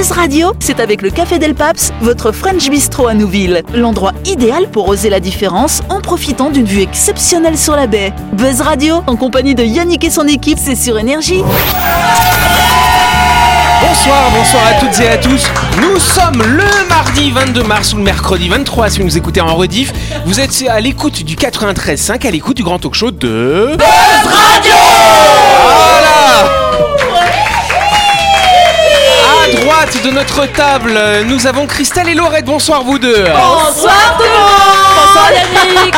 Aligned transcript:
Buzz 0.00 0.12
Radio, 0.12 0.54
c'est 0.60 0.80
avec 0.80 1.02
le 1.02 1.10
Café 1.10 1.38
Del 1.38 1.54
Paps, 1.54 1.92
votre 2.00 2.32
French 2.32 2.70
Bistro 2.70 3.06
à 3.06 3.12
Nouville. 3.12 3.62
L'endroit 3.74 4.14
idéal 4.24 4.66
pour 4.70 4.88
oser 4.88 5.10
la 5.10 5.20
différence 5.20 5.82
en 5.90 6.00
profitant 6.00 6.48
d'une 6.48 6.64
vue 6.64 6.80
exceptionnelle 6.80 7.58
sur 7.58 7.76
la 7.76 7.86
baie. 7.86 8.14
Buzz 8.32 8.62
Radio, 8.62 9.02
en 9.06 9.16
compagnie 9.16 9.54
de 9.54 9.62
Yannick 9.62 10.02
et 10.02 10.08
son 10.08 10.26
équipe, 10.26 10.58
c'est 10.58 10.74
sur 10.74 10.98
Énergie. 10.98 11.42
Bonsoir, 13.82 14.30
bonsoir 14.34 14.62
à 14.68 14.80
toutes 14.80 14.98
et 15.00 15.08
à 15.08 15.18
tous. 15.18 15.46
Nous 15.82 16.00
sommes 16.00 16.42
le 16.46 16.88
mardi 16.88 17.30
22 17.30 17.62
mars 17.64 17.92
ou 17.92 17.98
le 17.98 18.02
mercredi 18.02 18.48
23 18.48 18.88
si 18.88 19.00
vous 19.00 19.04
nous 19.04 19.18
écoutez 19.18 19.42
en 19.42 19.54
rediff. 19.54 19.92
Vous 20.24 20.40
êtes 20.40 20.64
à 20.66 20.80
l'écoute 20.80 21.22
du 21.24 21.36
93.5, 21.36 22.26
à 22.26 22.30
l'écoute 22.30 22.56
du 22.56 22.62
grand 22.62 22.78
talk 22.78 22.94
show 22.94 23.10
de... 23.10 23.76
Buzz 23.76 24.32
Radio 24.32 24.69
droite 29.80 30.04
de 30.04 30.10
notre 30.10 30.46
table, 30.46 30.98
nous 31.26 31.46
avons 31.46 31.66
Christelle 31.66 32.08
et 32.10 32.14
Laurette. 32.14 32.44
Bonsoir 32.44 32.84
vous 32.84 32.98
deux. 32.98 33.24
Bonsoir 33.24 34.18
tout 34.18 34.24
le 34.24 34.28
monde. 34.28 34.50
Bonsoir 34.94 35.30
Yannick. 35.32 35.94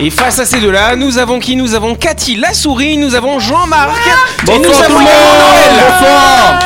Et 0.00 0.08
face 0.08 0.38
à 0.38 0.46
ces 0.46 0.58
deux-là, 0.58 0.96
nous 0.96 1.18
avons 1.18 1.38
qui? 1.38 1.54
Nous 1.56 1.74
avons 1.74 1.94
Cathy 1.94 2.36
la 2.36 2.54
souris, 2.54 2.96
nous 2.96 3.14
avons 3.14 3.38
Jean-Marc. 3.40 4.00
Et 4.48 4.58
nous 4.58 4.64
Bonsoir 4.64 4.72
tout 4.72 4.84
avons 4.84 4.98
le 4.98 5.04
Noël. 5.04 5.10
monde 5.10 5.90
Bonsoir. 6.00 6.60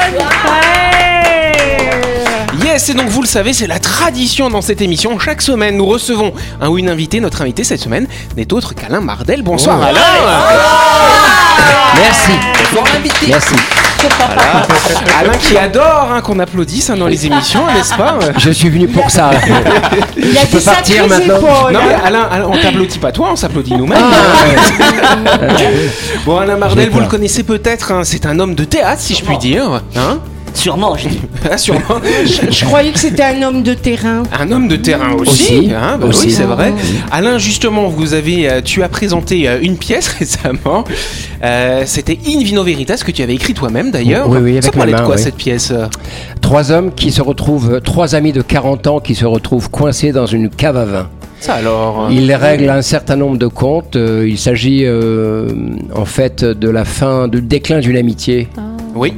Yes, 2.64 2.88
et 2.88 2.94
donc 2.94 3.08
vous 3.08 3.22
le 3.22 3.28
savez, 3.28 3.52
c'est 3.52 3.66
la 3.66 3.80
tradition 3.80 4.48
dans 4.48 4.62
cette 4.62 4.80
émission. 4.80 5.18
Chaque 5.18 5.42
semaine, 5.42 5.76
nous 5.76 5.86
recevons 5.86 6.32
un 6.60 6.68
ou 6.68 6.78
une 6.78 6.88
invitée. 6.88 7.18
Notre 7.18 7.42
invité 7.42 7.64
cette 7.64 7.80
semaine 7.80 8.06
n'est 8.36 8.52
autre 8.52 8.76
qu'Alain 8.76 9.00
Mardel. 9.00 9.42
Bonsoir 9.42 9.82
Alain. 9.82 10.00
Merci. 11.96 12.32
Merci 13.26 13.56
Alain 15.18 15.36
qui 15.38 15.56
adore 15.56 16.08
hein, 16.12 16.20
qu'on 16.20 16.38
applaudisse 16.38 16.90
hein, 16.90 16.96
dans 16.96 17.06
les 17.06 17.26
émissions, 17.26 17.66
n'est-ce 17.74 17.94
pas 17.94 18.18
Je 18.38 18.50
suis 18.50 18.68
venu 18.68 18.88
pour 18.88 19.10
ça. 19.10 19.30
Il 20.16 20.36
a 20.36 20.40
Je 20.42 20.46
peux 20.46 20.60
partir 20.60 21.08
maintenant 21.08 21.36
épaules 21.36 21.72
Non 21.72 21.80
mais 21.86 21.94
Alain, 22.04 22.28
Alain, 22.30 22.46
on 22.48 22.56
t'applaudit 22.58 22.98
pas 22.98 23.12
toi, 23.12 23.30
on 23.32 23.36
s'applaudit 23.36 23.74
nous-mêmes. 23.74 23.98
Ah. 24.02 25.46
Bon 26.24 26.38
Alain 26.38 26.56
Mardel, 26.56 26.90
vous 26.90 27.00
le 27.00 27.06
connaissez 27.06 27.42
peut-être, 27.42 27.92
hein, 27.92 28.02
c'est 28.04 28.26
un 28.26 28.38
homme 28.38 28.54
de 28.54 28.64
théâtre 28.64 29.00
si 29.00 29.14
je 29.14 29.24
puis 29.24 29.38
dire. 29.38 29.82
Hein 29.96 30.18
Sûrement, 30.56 30.96
j'ai. 30.96 31.10
Ah, 31.50 31.58
sûrement. 31.58 32.00
Je 32.24 32.64
croyais 32.64 32.90
que 32.90 32.98
c'était 32.98 33.22
un 33.22 33.42
homme 33.42 33.62
de 33.62 33.74
terrain. 33.74 34.22
Un 34.36 34.50
homme 34.50 34.66
de 34.68 34.76
terrain 34.76 35.12
aussi, 35.12 35.58
Aussi. 35.58 35.70
hein, 35.72 35.98
bah 36.00 36.06
Aussi. 36.08 36.26
oui 36.26 36.32
c'est 36.32 36.42
vrai. 36.44 36.72
Alain 37.12 37.38
justement, 37.38 37.88
vous 37.88 38.14
avez, 38.14 38.50
euh, 38.50 38.60
tu 38.64 38.82
as 38.82 38.88
présenté 38.88 39.48
euh, 39.48 39.58
une 39.62 39.76
pièce 39.76 40.08
récemment. 40.18 40.82
Euh, 41.44 41.82
C'était 41.86 42.18
In 42.26 42.42
Vino 42.42 42.64
Veritas 42.64 43.02
que 43.06 43.12
tu 43.12 43.22
avais 43.22 43.34
écrit 43.34 43.54
toi-même 43.54 43.90
d'ailleurs. 43.90 44.28
Oui, 44.28 44.38
oui, 44.42 44.50
avec 44.52 44.64
Ça 44.64 44.72
parlait 44.72 44.92
de 44.94 45.00
quoi 45.02 45.14
oui. 45.16 45.22
cette 45.22 45.36
pièce 45.36 45.72
Trois 46.40 46.72
hommes 46.72 46.92
qui 46.94 47.12
se 47.12 47.20
retrouvent, 47.22 47.80
trois 47.82 48.14
amis 48.14 48.32
de 48.32 48.42
40 48.42 48.86
ans 48.86 48.98
qui 49.00 49.14
se 49.14 49.24
retrouvent 49.26 49.70
coincés 49.70 50.10
dans 50.12 50.26
une 50.26 50.48
cave 50.48 50.76
à 50.78 50.84
vin. 50.84 51.08
Ça 51.38 51.54
alors. 51.54 52.06
euh, 52.06 52.12
Ils 52.12 52.32
règlent 52.34 52.70
un 52.70 52.82
certain 52.82 53.16
nombre 53.16 53.36
de 53.36 53.46
comptes. 53.46 53.94
euh, 53.96 54.26
Il 54.26 54.38
s'agit 54.38 54.82
euh, 54.84 55.48
en 55.94 56.06
fait 56.06 56.42
de 56.44 56.68
la 56.70 56.84
fin, 56.86 57.28
du 57.28 57.42
déclin 57.42 57.78
d'une 57.80 57.96
amitié. 57.98 58.48
Oui. 58.94 59.12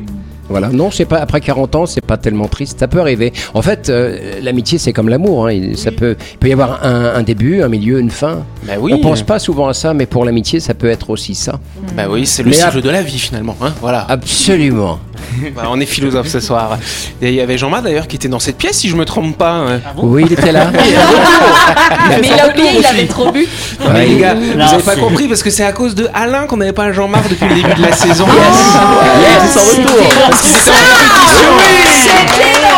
Voilà, 0.49 0.69
non, 0.69 0.91
c'est 0.91 1.05
pas 1.05 1.19
après 1.19 1.41
40 1.41 1.75
ans, 1.75 1.87
c'est 1.87 2.01
pas 2.05 2.17
tellement 2.17 2.47
triste. 2.49 2.79
Ça 2.81 2.89
peut 2.89 3.01
arriver. 3.01 3.33
En 3.55 3.63
fait, 3.63 3.89
euh, 3.89 4.41
l'amitié, 4.43 4.79
c'est 4.79 4.93
comme 4.93 5.09
l'amour. 5.09 5.47
hein, 5.47 5.53
il- 5.53 5.77
Ça 5.77 5.91
peut, 5.93 6.17
il 6.33 6.39
peut 6.39 6.49
y 6.49 6.53
avoir 6.53 6.85
un, 6.85 7.15
un 7.15 7.23
début, 7.23 7.63
un 7.63 7.69
milieu, 7.69 7.99
une 8.01 8.11
fin. 8.11 8.45
Bah 8.67 8.75
oui. 8.81 8.93
On 8.95 8.99
pense 8.99 9.23
pas 9.23 9.39
souvent 9.39 9.69
à 9.69 9.75
ça, 9.75 9.95
mais 9.95 10.07
pour 10.07 10.25
l'amitié, 10.25 10.61
ça 10.61 10.75
peut 10.75 10.89
être 10.89 11.11
aussi 11.11 11.35
ça. 11.35 11.61
Bah 11.97 12.05
oui, 12.11 12.27
c'est 12.27 12.43
le 12.43 12.51
Mais 12.51 12.57
cycle 12.57 12.81
de 12.83 12.91
la 12.91 13.03
vie 13.03 13.19
finalement. 13.19 13.57
Hein 13.61 13.73
voilà. 13.81 14.07
Absolument. 14.09 14.99
Bah, 15.55 15.63
on 15.71 15.79
est 15.81 15.87
philosophe 15.87 16.29
ce 16.29 16.41
soir. 16.41 16.79
Il 17.23 17.33
y 17.33 17.41
avait 17.41 17.59
Jean-Marc 17.59 17.85
d'ailleurs 17.85 18.07
qui 18.09 18.17
était 18.17 18.29
dans 18.29 18.39
cette 18.39 18.57
pièce 18.59 18.79
si 18.79 18.89
je 18.89 18.97
me 18.97 19.05
trompe 19.05 19.37
pas. 19.39 19.53
hein. 19.53 19.81
Oui, 19.97 20.25
il 20.27 20.33
était 20.33 20.53
là. 20.53 20.71
Mais 22.11 22.29
il 22.29 22.41
a 22.41 22.49
oublié, 22.49 22.71
il 22.79 22.87
avait 22.87 23.07
trop 23.07 23.31
bu. 23.31 23.47
Mais 23.93 24.07
les 24.07 24.17
gars, 24.17 24.35
Non, 24.35 24.67
vous 24.67 24.75
avez 24.75 24.83
pas 24.83 24.97
compris 24.97 25.29
parce 25.29 25.43
que 25.43 25.51
c'est 25.51 25.65
à 25.65 25.73
cause 25.73 25.95
de 25.95 26.09
Alain 26.15 26.47
qu'on 26.47 26.57
n'avait 26.57 26.73
pas 26.73 26.93
Jean-Marc 26.93 27.29
depuis 27.29 27.49
le 27.49 27.55
début 27.63 27.75
de 27.75 27.83
la 27.83 27.93
saison. 27.93 28.27
Yes. 28.27 29.55
Parce 29.55 30.41
qu'ils 30.43 30.51
étaient 30.57 30.71
en 30.71 30.75
compétition. 30.75 32.13
De 32.29 32.78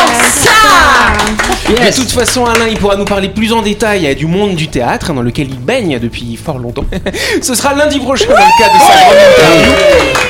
Yes. 1.68 1.96
toute 1.96 2.10
façon, 2.10 2.46
Alain, 2.46 2.66
il 2.68 2.78
pourra 2.78 2.96
nous 2.96 3.04
parler 3.04 3.28
plus 3.28 3.52
en 3.52 3.62
détail 3.62 4.12
du 4.16 4.26
monde 4.26 4.56
du 4.56 4.66
théâtre 4.68 5.12
dans 5.12 5.22
lequel 5.22 5.48
il 5.48 5.58
baigne 5.58 5.98
depuis 6.00 6.34
fort 6.36 6.58
longtemps. 6.58 6.84
Ce 7.42 7.54
sera 7.54 7.74
lundi 7.74 8.00
prochain 8.00 8.26
dans 8.28 8.34
le 8.34 8.58
cadre 8.58 8.74
de 8.74 8.80
sa 8.80 8.92
grande 8.98 9.14
interview. 9.38 9.72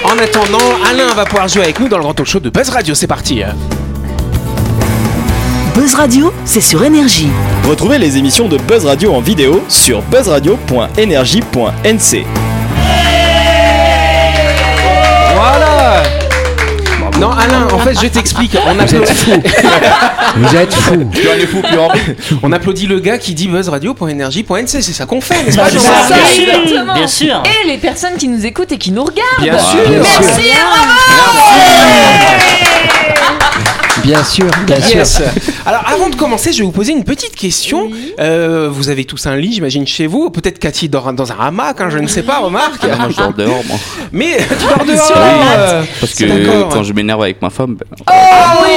En 0.04 0.18
attendant, 0.18 0.74
Alain 0.88 1.14
va 1.14 1.24
pouvoir 1.24 1.48
jouer 1.48 1.62
avec 1.62 1.80
nous 1.80 1.88
dans 1.88 1.96
le 1.96 2.02
grand 2.02 2.12
talk 2.14 2.26
show 2.26 2.40
de 2.40 2.50
Buzz 2.50 2.68
Radio. 2.68 2.94
C'est 2.94 3.06
parti. 3.06 3.42
Buzz 5.74 5.94
Radio, 5.94 6.30
c'est 6.44 6.60
sur 6.60 6.84
Énergie. 6.84 7.30
Retrouvez 7.66 7.96
les 7.98 8.18
émissions 8.18 8.48
de 8.48 8.58
Buzz 8.58 8.84
Radio 8.84 9.14
en 9.14 9.20
vidéo 9.20 9.62
sur 9.68 10.02
buzzradio.energie.nc. 10.02 12.26
Non, 17.20 17.32
Alain, 17.32 17.69
en 17.70 17.78
fait, 17.78 18.00
je 18.00 18.06
t'explique. 18.06 18.56
On 18.66 18.75
Vous 18.75 18.81
êtes 18.81 18.81
applaudit, 18.81 19.14
fou. 19.14 19.32
Vous 20.36 20.56
êtes 20.56 20.72
fou. 20.72 21.06
on 22.42 22.53
applaudit 22.53 22.86
le 22.86 23.00
gars 23.00 23.19
qui 23.19 23.34
dit 23.34 23.47
buzzradio.energie.nc. 23.47 24.66
C'est 24.66 24.82
ça 24.82 25.04
qu'on 25.04 25.20
fait, 25.20 25.42
n'est-ce 25.44 25.56
pas 25.56 25.69
ça. 25.69 26.14
Bien 26.14 26.25
sûr. 26.26 26.48
Exactement. 26.48 26.94
Bien 26.94 27.06
sûr. 27.06 27.42
Et 27.44 27.66
les 27.69 27.76
personnes 27.78 28.16
qui 28.16 28.28
nous 28.28 28.47
écoutent 28.47 28.72
et 28.72 28.78
qui 28.78 28.92
nous 28.92 29.04
regardent. 29.04 29.41
Bien 29.41 29.58
sûr. 29.58 29.86
Bien 29.86 30.03
sûr. 30.03 30.20
Merci 30.20 30.48
et 30.48 30.53
Bien 34.03 34.25
sûr, 34.25 34.47
bien 34.66 34.81
sûr. 34.81 34.97
Yes. 34.99 35.22
Alors 35.66 35.83
avant 35.87 36.09
de 36.09 36.15
commencer, 36.16 36.53
je 36.53 36.59
vais 36.59 36.65
vous 36.65 36.71
poser 36.72 36.93
une 36.93 37.05
petite 37.05 37.34
question. 37.37 37.91
Euh, 38.19 38.69
vous 38.71 38.88
avez 38.88 39.05
tous 39.05 39.27
un 39.27 39.37
lit, 39.37 39.53
j'imagine, 39.53 39.87
chez 39.87 40.06
vous. 40.06 40.31
Peut-être 40.31 40.59
Cathy 40.59 40.88
dort 40.88 41.12
dans 41.12 41.31
un 41.33 41.37
hamac, 41.38 41.81
hein, 41.81 41.88
je 41.91 41.99
ne 41.99 42.06
sais 42.06 42.22
pas, 42.22 42.38
remarque. 42.38 42.81
Ah, 42.84 42.97
moi 42.97 43.09
je 43.11 43.16
dors 43.16 43.33
dehors 43.34 43.62
moi. 43.69 43.78
Mais 44.12 44.37
tu 44.38 44.65
dors 44.66 44.84
dehors. 44.87 45.12
Euh, 45.16 45.83
Parce 46.00 46.15
que 46.15 46.72
quand 46.72 46.83
je 46.83 46.93
m'énerve 46.93 47.22
avec 47.22 47.41
ma 47.43 47.50
femme, 47.50 47.77
ben, 47.77 47.87
Ah 48.06 48.56
oui 48.62 48.71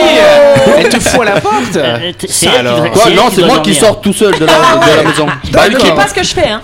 Elle 0.77 0.89
te 0.89 0.99
fout 0.99 1.21
à 1.21 1.25
la 1.35 1.41
porte 1.41 1.75
Euh, 1.75 2.11
c'est 2.29 2.47
alors. 2.49 2.91
Quoi 2.91 3.09
Non, 3.11 3.23
c'est 3.33 3.43
moi 3.45 3.59
qui 3.59 3.73
sors 3.75 4.01
tout 4.01 4.13
seul 4.13 4.33
de 4.37 4.45
la, 4.45 4.53
de 4.53 4.97
la 4.97 5.09
maison. 5.09 5.27
Je 5.43 5.85
sais 5.85 5.91
pas 5.95 6.07
ce 6.07 6.13
que 6.13 6.23
je 6.23 6.33
fais. 6.33 6.49
Hein. 6.49 6.61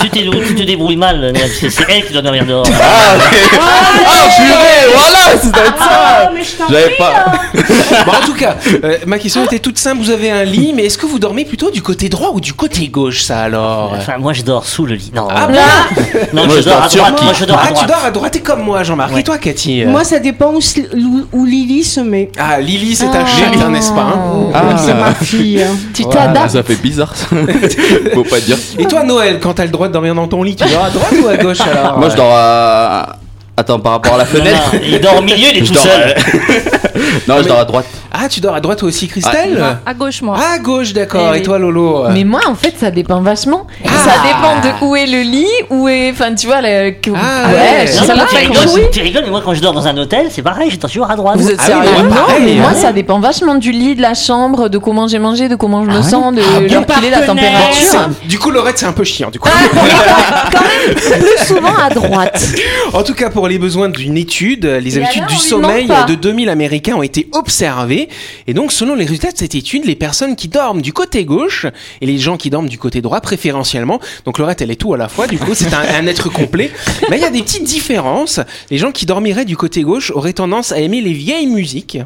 Tu, 0.00 0.08
tu, 0.08 0.10
t'es- 0.10 0.30
tu 0.46 0.54
te 0.54 0.62
débrouilles 0.62 0.96
mal, 0.96 1.32
c'est 1.58 1.68
elle 1.88 2.04
qui 2.06 2.12
doit 2.12 2.22
dormir 2.22 2.44
dehors. 2.46 2.66
Ah. 2.80 3.16
Ah, 3.60 4.28
purée, 4.36 4.92
voilà, 4.94 5.40
c'est 5.40 5.48
ça. 5.48 6.30
J'avais 6.70 6.96
pas. 6.96 7.24
Bon, 8.06 8.12
en 8.12 8.26
tout 8.26 8.34
cas, 8.34 8.56
euh, 8.84 8.96
ma 9.06 9.18
question 9.18 9.44
était 9.44 9.58
toute 9.58 9.78
simple. 9.78 10.02
Vous 10.02 10.10
avez 10.10 10.30
un 10.30 10.44
lit, 10.44 10.72
mais 10.74 10.84
est-ce 10.86 10.98
que 10.98 11.06
vous 11.06 11.18
dormez 11.18 11.44
plutôt 11.44 11.70
du 11.70 11.82
côté 11.82 12.08
droit 12.08 12.30
ou 12.32 12.40
du 12.40 12.52
côté 12.52 12.88
gauche, 12.88 13.22
ça 13.22 13.40
alors? 13.42 13.92
Enfin, 13.96 14.18
moi 14.18 14.32
je 14.32 14.42
dors 14.42 14.64
sous 14.66 14.86
le 14.86 14.94
lit. 14.94 15.10
Non, 15.14 15.28
Ah 15.30 15.44
euh, 15.44 15.46
bon? 15.52 16.18
non 16.32 16.46
Moi, 16.46 16.56
je 16.56 16.60
je 16.62 16.64
dors 16.68 16.74
dors 16.76 16.84
à 16.84 16.88
sur 16.88 17.02
droite. 17.04 17.22
Moi 17.22 17.32
je 17.38 17.44
dors 17.44 17.58
à 17.58 17.62
Ah, 17.62 17.66
tu 17.68 17.72
droite. 17.74 17.88
dors 17.88 18.04
à 18.04 18.10
droite 18.10 18.36
et 18.36 18.40
comme 18.40 18.62
moi, 18.62 18.82
Jean-Marc. 18.82 19.16
Et 19.16 19.22
toi, 19.22 19.38
Cathy 19.38 19.84
Moi, 19.84 20.04
ça 20.04 20.18
dépend 20.18 20.52
où, 20.52 20.58
où- 20.96 21.26
où 21.32 21.44
Lily 21.44 21.84
se 21.84 22.00
met. 22.00 22.30
Ah, 22.38 22.60
Lily, 22.60 22.96
c'est 22.96 23.10
ta 23.10 23.24
chatte, 23.26 23.54
hein, 23.64 23.70
n'est-ce 23.70 23.92
pas? 23.92 24.02
Hein 24.14 24.50
Ah. 24.54 24.76
C'est 24.76 24.94
ma 24.94 25.14
fille. 25.14 25.62
hein. 25.62 25.74
Tu 25.94 26.04
t'adaptes. 26.06 26.50
Ça 26.50 26.62
fait 26.62 26.80
bizarre 26.82 27.14
ça. 27.16 27.26
Faut 28.14 28.24
pas 28.24 28.40
dire. 28.40 28.56
Et 28.78 28.86
toi, 28.86 29.04
Noël, 29.04 29.38
quand 29.40 29.54
t'as 29.54 29.64
le 29.64 29.70
droit 29.70 29.88
de 29.88 29.92
dormir 29.92 30.14
dans 30.14 30.26
ton 30.28 30.42
lit, 30.42 30.56
tu 30.56 30.64
dors 30.68 30.84
à 30.84 30.90
droite 30.90 31.14
ou 31.22 31.28
à 31.28 31.36
gauche 31.36 31.60
alors? 31.60 31.98
Moi 31.98 32.08
je 32.10 32.16
dors 32.16 32.32
à. 32.32 33.16
Attends, 33.56 33.78
par 33.80 33.92
rapport 33.92 34.14
à 34.14 34.18
la 34.18 34.24
Non, 34.24 34.30
fenêtre. 34.30 34.70
non, 34.74 34.80
il 34.82 35.00
dort 35.00 35.18
au 35.18 35.22
milieu, 35.22 35.36
il 35.52 35.58
est 35.58 35.64
Je 35.64 35.66
tout 35.66 35.74
dors, 35.74 35.82
seul. 35.82 36.14
Non, 37.28 37.42
je 37.42 37.48
dors 37.48 37.58
à 37.58 37.64
droite. 37.64 37.86
Ah, 38.14 38.28
tu 38.28 38.40
dors 38.40 38.54
à 38.54 38.60
droite 38.60 38.78
toi 38.78 38.88
aussi, 38.88 39.08
Christelle 39.08 39.62
À 39.86 39.94
gauche, 39.94 40.20
moi. 40.20 40.36
Ah, 40.38 40.54
à 40.54 40.58
gauche, 40.58 40.92
d'accord. 40.92 41.32
Eh 41.34 41.38
Et 41.38 41.42
toi, 41.42 41.58
Lolo 41.58 42.04
Mais 42.10 42.24
moi, 42.24 42.40
en 42.46 42.54
fait, 42.54 42.74
ça 42.78 42.90
dépend 42.90 43.20
vachement. 43.22 43.66
Ah. 43.84 43.88
Ça 44.04 44.12
dépend 44.22 44.60
de 44.60 44.84
où 44.84 44.96
est 44.96 45.06
le 45.06 45.22
lit, 45.22 45.46
où 45.70 45.88
est. 45.88 46.10
Enfin, 46.10 46.34
tu 46.34 46.46
vois, 46.46 46.60
le... 46.60 46.92
Ah, 47.14 47.48
ouais, 47.48 47.86
Non, 48.00 48.06
pas 48.06 48.26
tu, 48.26 48.36
rigoles, 48.36 48.90
tu 48.90 49.00
rigoles, 49.00 49.22
mais 49.24 49.30
moi 49.30 49.42
quand 49.44 49.54
je 49.54 49.60
dors 49.60 49.72
dans 49.72 49.86
un 49.86 49.96
hôtel, 49.96 50.26
c'est 50.30 50.42
pareil, 50.42 50.70
je 50.70 50.76
dors 50.76 50.90
toujours 50.90 51.10
à 51.10 51.16
droite. 51.16 51.38
Vous 51.38 51.50
êtes 51.50 51.60
Ah 51.60 51.80
oui, 51.80 52.02
Non, 52.02 52.10
pareil, 52.10 52.42
mais 52.44 52.54
moi, 52.54 52.70
hein. 52.70 52.74
ça 52.74 52.92
dépend 52.92 53.20
vachement 53.20 53.54
du 53.54 53.72
lit, 53.72 53.94
de 53.94 54.02
la 54.02 54.14
chambre, 54.14 54.68
de 54.68 54.78
comment 54.78 55.08
j'ai 55.08 55.18
mangé, 55.18 55.48
de 55.48 55.54
comment 55.56 55.84
je 55.84 55.90
me 55.90 55.98
Ah 55.98 56.02
sens, 56.02 56.34
de 56.34 56.40
l'heure 56.40 56.86
qu'il 56.86 57.04
est, 57.04 57.10
la 57.10 57.22
température. 57.22 58.10
Du 58.24 58.38
coup, 58.38 58.50
Laurette, 58.50 58.78
c'est 58.78 58.86
un 58.86 58.92
peu 58.92 59.04
chiant, 59.04 59.30
du 59.30 59.38
coup. 59.38 59.48
Quand 60.52 60.60
même 60.60 61.20
plus 61.20 61.46
souvent 61.46 61.74
à 61.80 61.88
droite. 61.88 62.44
En 62.92 63.02
tout 63.02 63.14
cas, 63.14 63.30
pour 63.30 63.48
les 63.48 63.58
besoins 63.58 63.88
d'une 63.88 64.16
étude, 64.16 64.64
les 64.64 64.98
habitudes 64.98 65.26
du 65.26 65.36
sommeil 65.36 65.88
de 66.08 66.14
2000 66.14 66.48
Américains 66.48 66.96
ont 66.96 67.02
été 67.02 67.28
observées. 67.32 68.01
Et 68.46 68.54
donc, 68.54 68.72
selon 68.72 68.94
les 68.94 69.04
résultats 69.04 69.32
de 69.32 69.36
cette 69.36 69.54
étude, 69.54 69.84
les 69.84 69.96
personnes 69.96 70.36
qui 70.36 70.48
dorment 70.48 70.82
du 70.82 70.92
côté 70.92 71.24
gauche 71.24 71.66
et 72.00 72.06
les 72.06 72.18
gens 72.18 72.36
qui 72.36 72.50
dorment 72.50 72.68
du 72.68 72.78
côté 72.78 73.00
droit 73.00 73.20
préférentiellement, 73.20 74.00
donc 74.24 74.38
Laurette, 74.38 74.62
elle 74.62 74.70
est 74.70 74.76
tout 74.76 74.94
à 74.94 74.96
la 74.96 75.08
fois, 75.08 75.26
du 75.26 75.38
coup, 75.38 75.54
c'est 75.54 75.72
un, 75.74 75.82
un 75.82 76.06
être 76.06 76.28
complet. 76.30 76.70
Mais 77.10 77.18
il 77.18 77.22
y 77.22 77.26
a 77.26 77.30
des 77.30 77.42
petites 77.42 77.64
différences. 77.64 78.40
Les 78.70 78.78
gens 78.78 78.92
qui 78.92 79.06
dormiraient 79.06 79.44
du 79.44 79.56
côté 79.56 79.82
gauche 79.82 80.10
auraient 80.10 80.32
tendance 80.32 80.72
à 80.72 80.78
aimer 80.78 81.00
les 81.00 81.12
vieilles 81.12 81.46
musiques. 81.46 81.98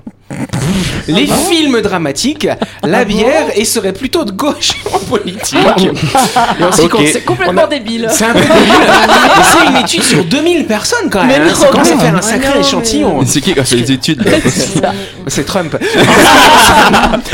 Les 1.08 1.26
films 1.26 1.80
dramatiques, 1.82 2.48
la 2.82 3.04
bière 3.04 3.46
et 3.54 3.64
serait 3.64 3.92
plutôt 3.92 4.24
de 4.24 4.32
gauche 4.32 4.72
en 4.92 4.98
politique. 4.98 5.58
Concerne- 6.58 7.06
C'est 7.12 7.24
complètement 7.24 7.64
a- 7.64 7.66
débile. 7.68 8.08
C'est 8.10 8.24
un 8.24 8.32
peu 8.32 8.40
débile. 8.40 8.52
C'est 9.44 9.66
une 9.70 9.76
étude 9.76 10.02
sur 10.02 10.24
2000 10.24 10.66
personnes 10.66 11.08
quand 11.10 11.24
même. 11.24 11.42
Mais 11.44 11.48
non, 11.50 11.54
Ça 11.54 11.68
commence 11.68 11.90
à 11.90 11.94
mais- 11.94 12.00
faire 12.02 12.16
un 12.16 12.22
sacré 12.22 12.48
non, 12.48 12.54
mais- 12.56 12.60
échantillon. 12.66 13.20
C'est 13.24 13.40
qui 13.40 13.54
qui 13.54 13.60
a 13.60 13.64
fait 13.64 13.76
les 13.76 13.92
études 13.92 14.24
C'est 15.28 15.44
Trump. 15.46 15.76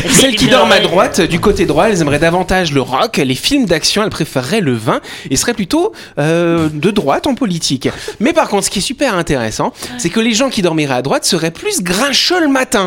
Celles 0.09 0.35
qui 0.35 0.47
dorment 0.47 0.71
à 0.71 0.79
droite, 0.79 1.21
du 1.21 1.39
côté 1.39 1.65
droit, 1.65 1.85
elles 1.89 2.01
aimeraient 2.01 2.19
davantage 2.19 2.71
le 2.73 2.81
rock. 2.81 3.17
Les 3.17 3.35
films 3.35 3.65
d'action, 3.65 4.03
elles 4.03 4.09
préféreraient 4.09 4.61
le 4.61 4.73
vin 4.73 4.99
et 5.29 5.35
seraient 5.35 5.53
plutôt 5.53 5.93
euh, 6.19 6.69
de 6.71 6.91
droite 6.91 7.27
en 7.27 7.33
politique. 7.35 7.89
Mais 8.19 8.33
par 8.33 8.47
contre, 8.49 8.65
ce 8.65 8.69
qui 8.69 8.79
est 8.79 8.83
super 8.83 9.15
intéressant, 9.15 9.73
c'est 9.97 10.09
que 10.09 10.19
les 10.19 10.33
gens 10.33 10.49
qui 10.49 10.61
dormiraient 10.61 10.93
à 10.95 11.01
droite 11.01 11.25
seraient 11.25 11.51
plus 11.51 11.81
grincheux 11.81 12.39
le 12.39 12.47
matin. 12.47 12.82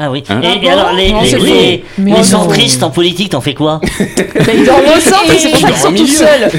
Ah 0.00 0.10
oui. 0.12 0.22
Hein 0.28 0.40
et, 0.42 0.46
Ah 0.46 0.54
et 0.54 0.58
bon 0.60 0.68
alors, 0.70 0.92
les, 0.92 1.10
Non, 1.12 1.22
les, 1.22 1.28
c'est 1.30 1.38
les. 1.38 1.84
Mais 1.98 2.10
les 2.12 2.16
non. 2.18 2.22
centristes 2.22 2.82
en 2.84 2.90
politique, 2.90 3.30
t'en 3.30 3.40
fais 3.40 3.54
quoi 3.54 3.80
ils 3.98 4.64
dorment 4.64 4.84
au 4.96 5.00
centre, 5.00 5.32
et 5.32 5.38
c'est 5.38 5.50
pour 5.50 5.58
ça 5.58 5.68
qu'ils 5.68 5.76
sont 5.76 5.92
tout 5.92 6.06
seuls. 6.06 6.50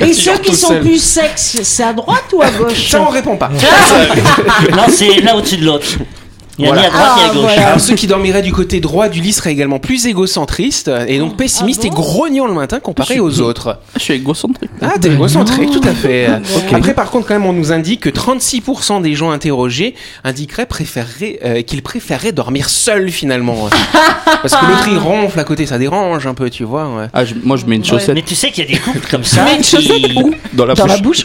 Et 0.00 0.12
ceux 0.12 0.38
qui 0.38 0.54
sont 0.56 0.68
seul. 0.68 0.80
plus 0.80 1.00
sexes, 1.00 1.58
c'est 1.62 1.84
à 1.84 1.92
droite 1.92 2.24
ou 2.32 2.42
à 2.42 2.50
gauche 2.58 2.88
Ça, 2.90 3.00
on 3.02 3.10
répond 3.10 3.36
pas. 3.36 3.50
Non, 4.72 4.84
c'est 4.88 5.20
l'un 5.20 5.34
au-dessus 5.34 5.58
de 5.58 5.64
l'autre. 5.66 5.86
Il 6.58 6.64
y 6.66 6.68
a 6.68 6.72
Voilà. 6.72 6.82
ni 6.82 6.86
à 6.88 6.90
droite 6.90 7.12
ni 7.16 7.22
à 7.22 7.26
Ah, 7.30 7.32
gauche. 7.34 7.42
voilà. 7.42 7.66
Alors 7.68 7.80
ceux 7.80 7.94
qui 7.94 8.06
dormiraient 8.06 8.42
du 8.42 8.52
côté 8.52 8.80
droit 8.80 9.08
du 9.08 9.20
lit 9.20 9.32
seraient 9.32 9.52
également 9.52 9.78
plus 9.78 10.06
égocentristes 10.06 10.90
et 11.08 11.18
donc 11.18 11.36
pessimistes 11.36 11.84
et 11.84 11.90
grognons 11.90 12.46
le 12.46 12.52
matin 12.52 12.78
comparés 12.80 13.20
aux 13.20 13.40
autres. 13.40 13.78
Je 13.96 14.00
suis 14.00 14.14
égocentrique. 14.14 14.70
Ah, 14.80 14.92
t'es 15.00 15.08
égocentrique, 15.08 15.70
tout 15.70 15.86
à 15.88 15.92
fait. 15.92 16.28
Après, 16.72 16.94
par 16.94 17.10
contre, 17.10 17.26
quand 17.28 17.34
même, 17.34 17.46
on 17.46 17.52
nous 17.52 17.72
indique 17.72 18.00
que 18.00 18.10
36% 18.10 19.00
des 19.02 19.14
gens 19.14 19.30
interrogés 19.30 19.94
indiqueraient 20.24 20.66
préférer, 20.66 21.40
euh, 21.44 21.62
qu'ils 21.62 21.82
préféraient 21.82 22.32
dormir 22.32 22.68
seuls 22.68 23.10
finalement. 23.10 23.68
Parce 24.42 24.54
que 24.54 24.66
l'autre 24.66 24.88
il 24.90 24.98
ronfle 24.98 25.38
à 25.40 25.44
côté, 25.44 25.66
ça 25.66 25.78
dérange 25.78 26.26
un 26.26 26.34
peu, 26.34 26.50
tu 26.50 26.64
vois. 26.64 26.84
ouais. 26.96 27.06
Ah, 27.12 27.24
je- 27.24 27.34
moi 27.42 27.56
je 27.56 27.64
mets 27.66 27.76
une 27.76 27.84
chaussette 27.84 28.14
Mais 28.14 28.22
tu 28.22 28.34
sais 28.34 28.50
qu'il 28.50 28.64
y 28.64 28.68
a 28.68 28.70
des 28.70 28.78
couples 28.78 29.06
comme 29.10 29.24
ça. 29.24 29.44
mets 29.44 29.56
une 29.56 29.62
qui- 29.62 29.76
chaussette 29.76 30.02
où? 30.16 30.32
Dans 30.52 30.66
la 30.66 30.74
Dans 30.74 30.86
bouche. 30.86 31.24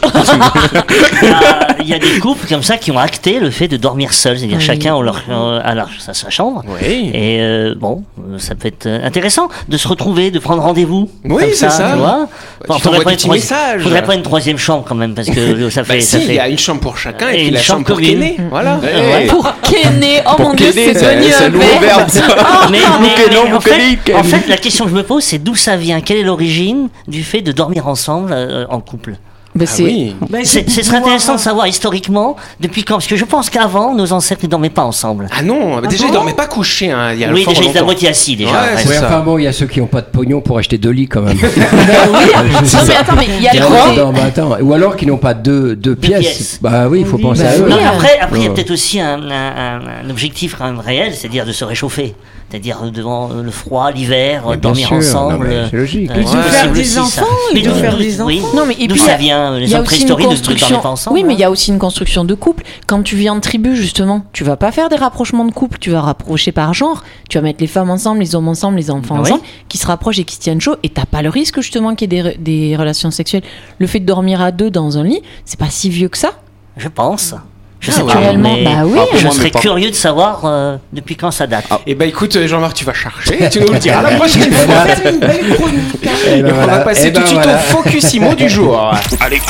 Il 1.22 1.28
y 1.28 1.32
a- 1.32 1.76
il 1.80 1.88
y 1.88 1.94
a 1.94 1.98
des 1.98 2.18
couples 2.20 2.46
comme 2.48 2.62
ça 2.62 2.76
qui 2.76 2.90
ont 2.90 2.98
acté 2.98 3.38
le 3.40 3.50
fait 3.50 3.68
de 3.68 3.76
dormir 3.76 4.12
seuls, 4.12 4.38
c'est-à-dire 4.38 4.58
Oui. 4.58 4.64
chacun 4.64 4.96
a 4.96 5.02
leur, 5.02 5.17
à 5.62 5.74
leur- 5.74 5.88
sa, 5.98 6.14
sa 6.14 6.30
chambre. 6.30 6.62
Oui. 6.82 7.10
Et 7.14 7.38
euh, 7.40 7.74
bon, 7.76 8.04
euh, 8.20 8.38
ça 8.38 8.54
peut 8.54 8.68
être 8.68 8.86
euh, 8.86 9.04
intéressant 9.06 9.48
de 9.68 9.76
se 9.76 9.88
retrouver, 9.88 10.30
de 10.30 10.38
prendre 10.38 10.62
rendez-vous. 10.62 11.10
Oui, 11.24 11.44
c'est 11.54 11.70
ça. 11.70 11.90
Tu 11.92 11.98
vois 11.98 12.28
tu 12.76 12.80
faudrait 12.82 13.00
pas 13.04 13.10
une 13.12 13.16
petits 13.16 13.26
troisi- 13.28 13.40
messages. 13.40 13.82
faudrait 13.82 14.02
pas 14.04 14.14
une 14.14 14.22
troisième 14.22 14.58
chambre 14.58 14.84
quand 14.86 14.94
même, 14.94 15.14
parce 15.14 15.28
que 15.30 15.38
euh, 15.40 15.70
ça 15.70 15.84
fait. 15.84 15.94
Bah 15.94 16.00
ça 16.00 16.18
si, 16.18 16.24
il 16.24 16.26
fait... 16.28 16.34
y 16.36 16.40
a 16.40 16.48
une 16.48 16.58
chambre 16.58 16.80
pour 16.80 16.96
chacun 16.98 17.28
et, 17.30 17.32
Et 17.32 17.36
puis 17.36 17.46
une 17.48 17.54
la 17.54 17.60
chambre 17.60 17.78
chambre 17.86 17.86
pour. 17.88 18.00
Kéné. 18.00 18.36
Voilà. 18.50 18.76
Ouais. 18.78 19.26
Pour 19.26 19.52
Kenny, 19.62 20.14
oh 20.26 20.42
mon 20.42 20.54
dieu, 20.54 20.70
c'est 20.72 20.94
devenu 20.94 21.32
un 21.32 21.78
verbe. 21.80 22.08
ça. 22.08 22.22
mais, 22.70 22.78
en, 22.84 23.60
fait, 23.60 24.14
en 24.14 24.48
la 24.48 24.56
question 24.56 24.84
que 24.84 24.90
je 24.90 24.96
me 24.96 25.02
pose, 25.02 25.22
c'est 25.24 25.38
d'où 25.38 25.54
ça 25.54 25.76
vient? 25.76 26.00
Quelle 26.00 26.18
est 26.18 26.22
l'origine 26.22 26.88
du 27.06 27.22
fait 27.22 27.42
de 27.42 27.52
dormir 27.52 27.86
ensemble 27.86 28.30
euh, 28.32 28.66
en 28.68 28.80
couple? 28.80 29.16
Bah, 29.58 29.64
Ah 29.68 29.72
c'est- 29.72 29.82
oui. 29.82 30.14
Ce 30.44 30.82
serait 30.82 30.96
intéressant 30.98 31.34
de 31.34 31.40
savoir 31.40 31.66
historiquement 31.66 32.36
depuis 32.60 32.84
quand, 32.84 32.94
parce 32.94 33.06
que 33.06 33.16
je 33.16 33.24
pense 33.24 33.50
qu'avant, 33.50 33.94
nos 33.94 34.12
ancêtres 34.12 34.44
ne 34.44 34.48
dormaient 34.48 34.70
pas 34.70 34.84
ensemble. 34.84 35.26
Ah 35.36 35.42
non, 35.42 35.80
déjà 35.82 36.06
ils 36.06 36.12
dormaient 36.12 36.32
pas 36.34 36.46
couchés. 36.46 36.90
Hein, 36.90 37.12
il 37.12 37.20
y 37.20 37.24
a 37.24 37.30
Oui, 37.32 37.44
déjà, 37.46 37.60
ils 37.62 37.68
étaient 37.70 37.78
à 37.80 37.84
moitié 37.84 38.08
assis 38.08 38.36
déjà. 38.36 38.50
Ouais, 38.50 38.86
Ouais, 38.86 38.98
enfin 38.98 39.20
bon, 39.20 39.38
il 39.38 39.44
y 39.44 39.46
a 39.46 39.52
ceux 39.52 39.66
qui 39.66 39.80
n'ont 39.80 39.86
pas 39.86 40.00
de 40.00 40.06
pognon 40.06 40.40
pour 40.40 40.58
acheter 40.58 40.78
deux 40.78 40.90
lits 40.90 41.08
quand 41.08 41.22
même. 41.22 41.36
Non, 41.36 41.48
mais 42.86 42.94
attends, 42.96 43.16
mais 43.16 43.26
il 43.38 43.42
y 43.42 43.48
a 43.48 43.54
le 43.54 43.60
côté. 43.60 44.00
non, 44.00 44.12
mais 44.12 44.20
attends. 44.20 44.56
Ou 44.60 44.72
alors 44.72 44.96
qui 44.96 45.06
n'ont 45.06 45.16
pas 45.18 45.34
deux, 45.34 45.74
deux 45.76 45.96
pièces. 45.96 46.20
pièces. 46.20 46.58
Bah 46.62 46.88
oui, 46.88 47.00
il 47.00 47.06
faut 47.06 47.18
penser 47.18 47.42
bah 47.42 47.50
à 47.50 47.56
eux. 47.58 47.68
Non, 47.68 47.76
après, 47.84 48.18
après 48.20 48.38
il 48.38 48.44
y 48.44 48.46
a 48.46 48.50
peut-être 48.50 48.70
aussi 48.70 49.00
un, 49.00 49.20
un- 49.22 49.30
un- 49.30 49.80
un 50.06 50.10
objectif 50.10 50.54
quand 50.58 50.64
même 50.66 50.80
réel, 50.80 51.12
c'est-à-dire 51.14 51.44
de 51.46 51.52
se 51.52 51.64
réchauffer. 51.64 52.14
C'est-à-dire 52.50 52.78
devant 52.90 53.30
euh, 53.30 53.42
le 53.42 53.50
froid, 53.50 53.90
l'hiver, 53.90 54.48
euh, 54.48 54.56
dormir 54.56 54.88
sûr, 54.88 54.96
ensemble. 54.96 55.50
c'est 55.70 55.76
logique. 55.76 56.10
euh, 56.10 56.14
Et 56.14 56.24
de 56.24 56.28
c'est 56.28 56.42
faire 56.42 56.72
des 56.72 56.98
enfants, 56.98 57.26
Mais 57.52 57.60
de 57.60 57.70
faire 57.70 57.96
des 57.98 58.22
oui. 58.22 58.40
Non, 58.56 58.64
mais 58.66 58.74
et 58.80 58.88
puis, 58.88 58.98
ça 58.98 59.04
il 59.04 59.26
y 59.26 59.30
a- 59.30 59.50
vient 59.50 59.58
Les 59.58 59.74
hommes 59.74 59.84
préhistoriques 59.84 60.30
ne 60.30 60.36
dormaient 60.58 60.82
pas 60.82 60.88
ensemble. 60.88 61.14
Oui, 61.14 61.24
mais 61.24 61.34
il 61.34 61.40
y 61.40 61.44
a 61.44 61.50
aussi 61.50 61.70
une 61.70 61.78
construction 61.78 62.24
de 62.24 62.32
couple. 62.34 62.64
Quand 62.86 63.02
tu 63.02 63.16
vis 63.16 63.28
en 63.28 63.40
tribu, 63.40 63.76
justement, 63.76 64.22
tu 64.32 64.44
vas 64.44 64.56
pas 64.56 64.72
faire 64.72 64.88
des 64.88 64.96
rapprochements 64.96 65.44
de 65.44 65.52
couple. 65.52 65.76
Tu 65.78 65.90
vas 65.90 66.00
rapprocher 66.00 66.50
par 66.52 66.72
genre. 66.72 67.04
Tu 67.28 67.36
vas 67.36 67.42
mettre 67.42 67.60
les 67.60 67.66
femmes 67.66 67.90
ensemble, 67.90 68.20
les 68.20 68.34
hommes 68.34 68.48
ensemble, 68.48 68.78
les 68.78 68.90
enfants 68.90 69.16
Ah 69.18 69.20
oui. 69.22 69.30
ensemble, 69.32 69.42
qui 69.68 69.76
se 69.76 69.86
rapprochent 69.86 70.18
et 70.18 70.24
qui 70.24 70.36
se 70.36 70.40
tiennent 70.40 70.60
chaud. 70.60 70.76
Et 70.82 70.88
t'as 70.88 71.04
pas 71.04 71.20
le 71.20 71.28
risque 71.28 71.60
justement 71.60 71.94
qu'il 71.94 72.10
y 72.12 72.16
ait 72.18 72.22
des, 72.22 72.36
des 72.70 72.76
relations 72.76 73.10
sexuelles. 73.10 73.42
Le 73.78 73.86
fait 73.86 74.00
de 74.00 74.06
dormir 74.06 74.40
à 74.40 74.52
deux 74.52 74.70
dans 74.70 74.96
un 74.96 75.04
lit, 75.04 75.20
c'est 75.44 75.58
pas 75.58 75.68
si 75.68 75.90
vieux 75.90 76.08
que 76.08 76.16
ça. 76.16 76.30
Je 76.78 76.88
pense. 76.88 77.34
Je 77.80 77.90
Ah 77.90 77.94
sais 77.94 78.02
ouais. 78.02 78.12
pas. 78.12 78.18
Actuellement, 78.18 78.54
mais 78.56 78.64
bah 78.64 78.70
oui. 78.84 78.98
Je 79.16 79.28
serais 79.28 79.50
curieux 79.52 79.90
de 79.90 79.94
savoir 79.94 80.40
euh, 80.44 80.76
depuis 80.92 81.14
quand 81.16 81.30
ça 81.30 81.46
date. 81.46 81.64
Et 81.86 81.94
bah 81.94 82.06
écoute, 82.06 82.34
euh, 82.36 82.48
Jean-Marc, 82.48 82.74
tu 82.74 82.84
vas 82.84 82.92
chercher 82.92 83.44
et 83.44 83.48
tu 83.50 83.60
nous 83.60 83.72
le 83.72 83.78
diras 83.78 84.02
la 84.02 84.10
prochaine 84.16 84.52
fois. 84.52 84.74
Voilà. 84.74 84.96
faire 84.96 85.12
une 85.12 85.20
belle 85.20 85.54
chronique. 85.54 85.78
hein. 86.04 86.08
Eh 86.28 86.42
ben 86.42 86.54
On 86.62 86.66
va 86.66 86.78
passer 86.80 87.06
Eh 87.08 87.12
tout 87.12 87.20
ben 87.20 87.22
de 87.22 87.28
suite 87.28 87.40
voilà. 87.42 87.58
au 87.58 87.60
Focusimo 87.60 88.34
du 88.34 88.48
jour. 88.48 88.92
Allez. 89.20 89.40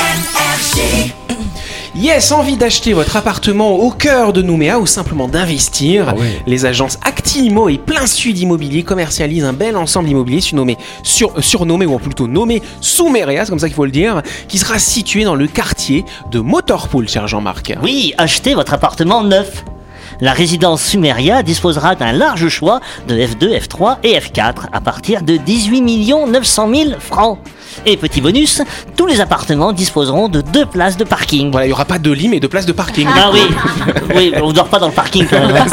Yes, 2.00 2.31
envie 2.31 2.56
d'acheter 2.56 2.93
votre 2.93 3.17
appartement 3.17 3.73
au 3.73 3.91
cœur 3.91 4.33
de 4.33 4.41
Nouméa 4.41 4.79
ou 4.79 4.87
simplement 4.87 5.27
d'investir 5.27 6.11
Ah. 6.11 6.15
Les 6.47 6.65
agences 6.65 6.97
Acti-Imo 7.05 7.69
et 7.69 7.79
Plein 7.79 8.06
Sud 8.06 8.39
Immobilier 8.39 8.85
commercialisent 8.85 9.45
un 9.45 9.53
bel 9.53 9.77
ensemble 9.77 10.09
immobilier 10.09 10.41
surnommé, 10.41 10.79
sur, 11.03 11.37
euh, 11.37 11.43
surnommé 11.43 11.87
ou 11.87 11.99
plutôt 11.99 12.29
nommé 12.29 12.62
Souméria, 12.81 13.45
c'est 13.45 13.50
comme 13.50 13.59
ça 13.59 13.67
qu'il 13.67 13.75
faut 13.75 13.85
le 13.85 13.91
dire, 13.91 14.23
qui 14.47 14.59
sera 14.59 14.79
situé 14.79 15.25
dans 15.25 15.35
le 15.35 15.49
quartier 15.49 16.05
de 16.31 16.39
Motorpool, 16.39 17.09
cher 17.09 17.27
Jean-Marc. 17.27 17.75
Oui, 17.83 18.15
achetez 18.17 18.55
votre 18.55 18.75
appartement 18.75 19.25
neuf. 19.25 19.65
La 20.20 20.32
résidence 20.32 20.82
Sumeria 20.82 21.44
disposera 21.44 21.94
d'un 21.94 22.11
large 22.11 22.49
choix 22.49 22.81
de 23.06 23.15
F2, 23.17 23.56
F3 23.56 23.99
et 24.03 24.19
F4 24.19 24.67
à 24.73 24.81
partir 24.81 25.23
de 25.23 25.37
18 25.37 25.81
900 26.26 26.69
000 26.75 26.91
francs. 26.99 27.38
Et 27.87 27.97
petit 27.97 28.20
bonus, 28.20 28.62
tous 28.97 29.06
les 29.06 29.20
appartements 29.20 29.73
disposeront 29.73 30.29
de 30.29 30.41
deux 30.41 30.67
places 30.67 30.97
de 30.97 31.05
parking. 31.05 31.50
Voilà, 31.50 31.67
il 31.67 31.69
n'y 31.69 31.73
aura 31.73 31.85
pas 31.85 31.99
de 31.99 32.11
lit 32.11 32.29
mais 32.29 32.41
de 32.41 32.47
place 32.47 32.67
de 32.67 32.73
parking. 32.73 33.06
Ah 33.15 33.31
oui, 33.32 33.41
oui, 34.17 34.32
on 34.43 34.53
dort 34.53 34.69
pas 34.69 34.79
dans 34.79 34.88
le 34.88 34.93
parking 34.93 35.26
quand 35.29 35.47
même. 35.47 35.65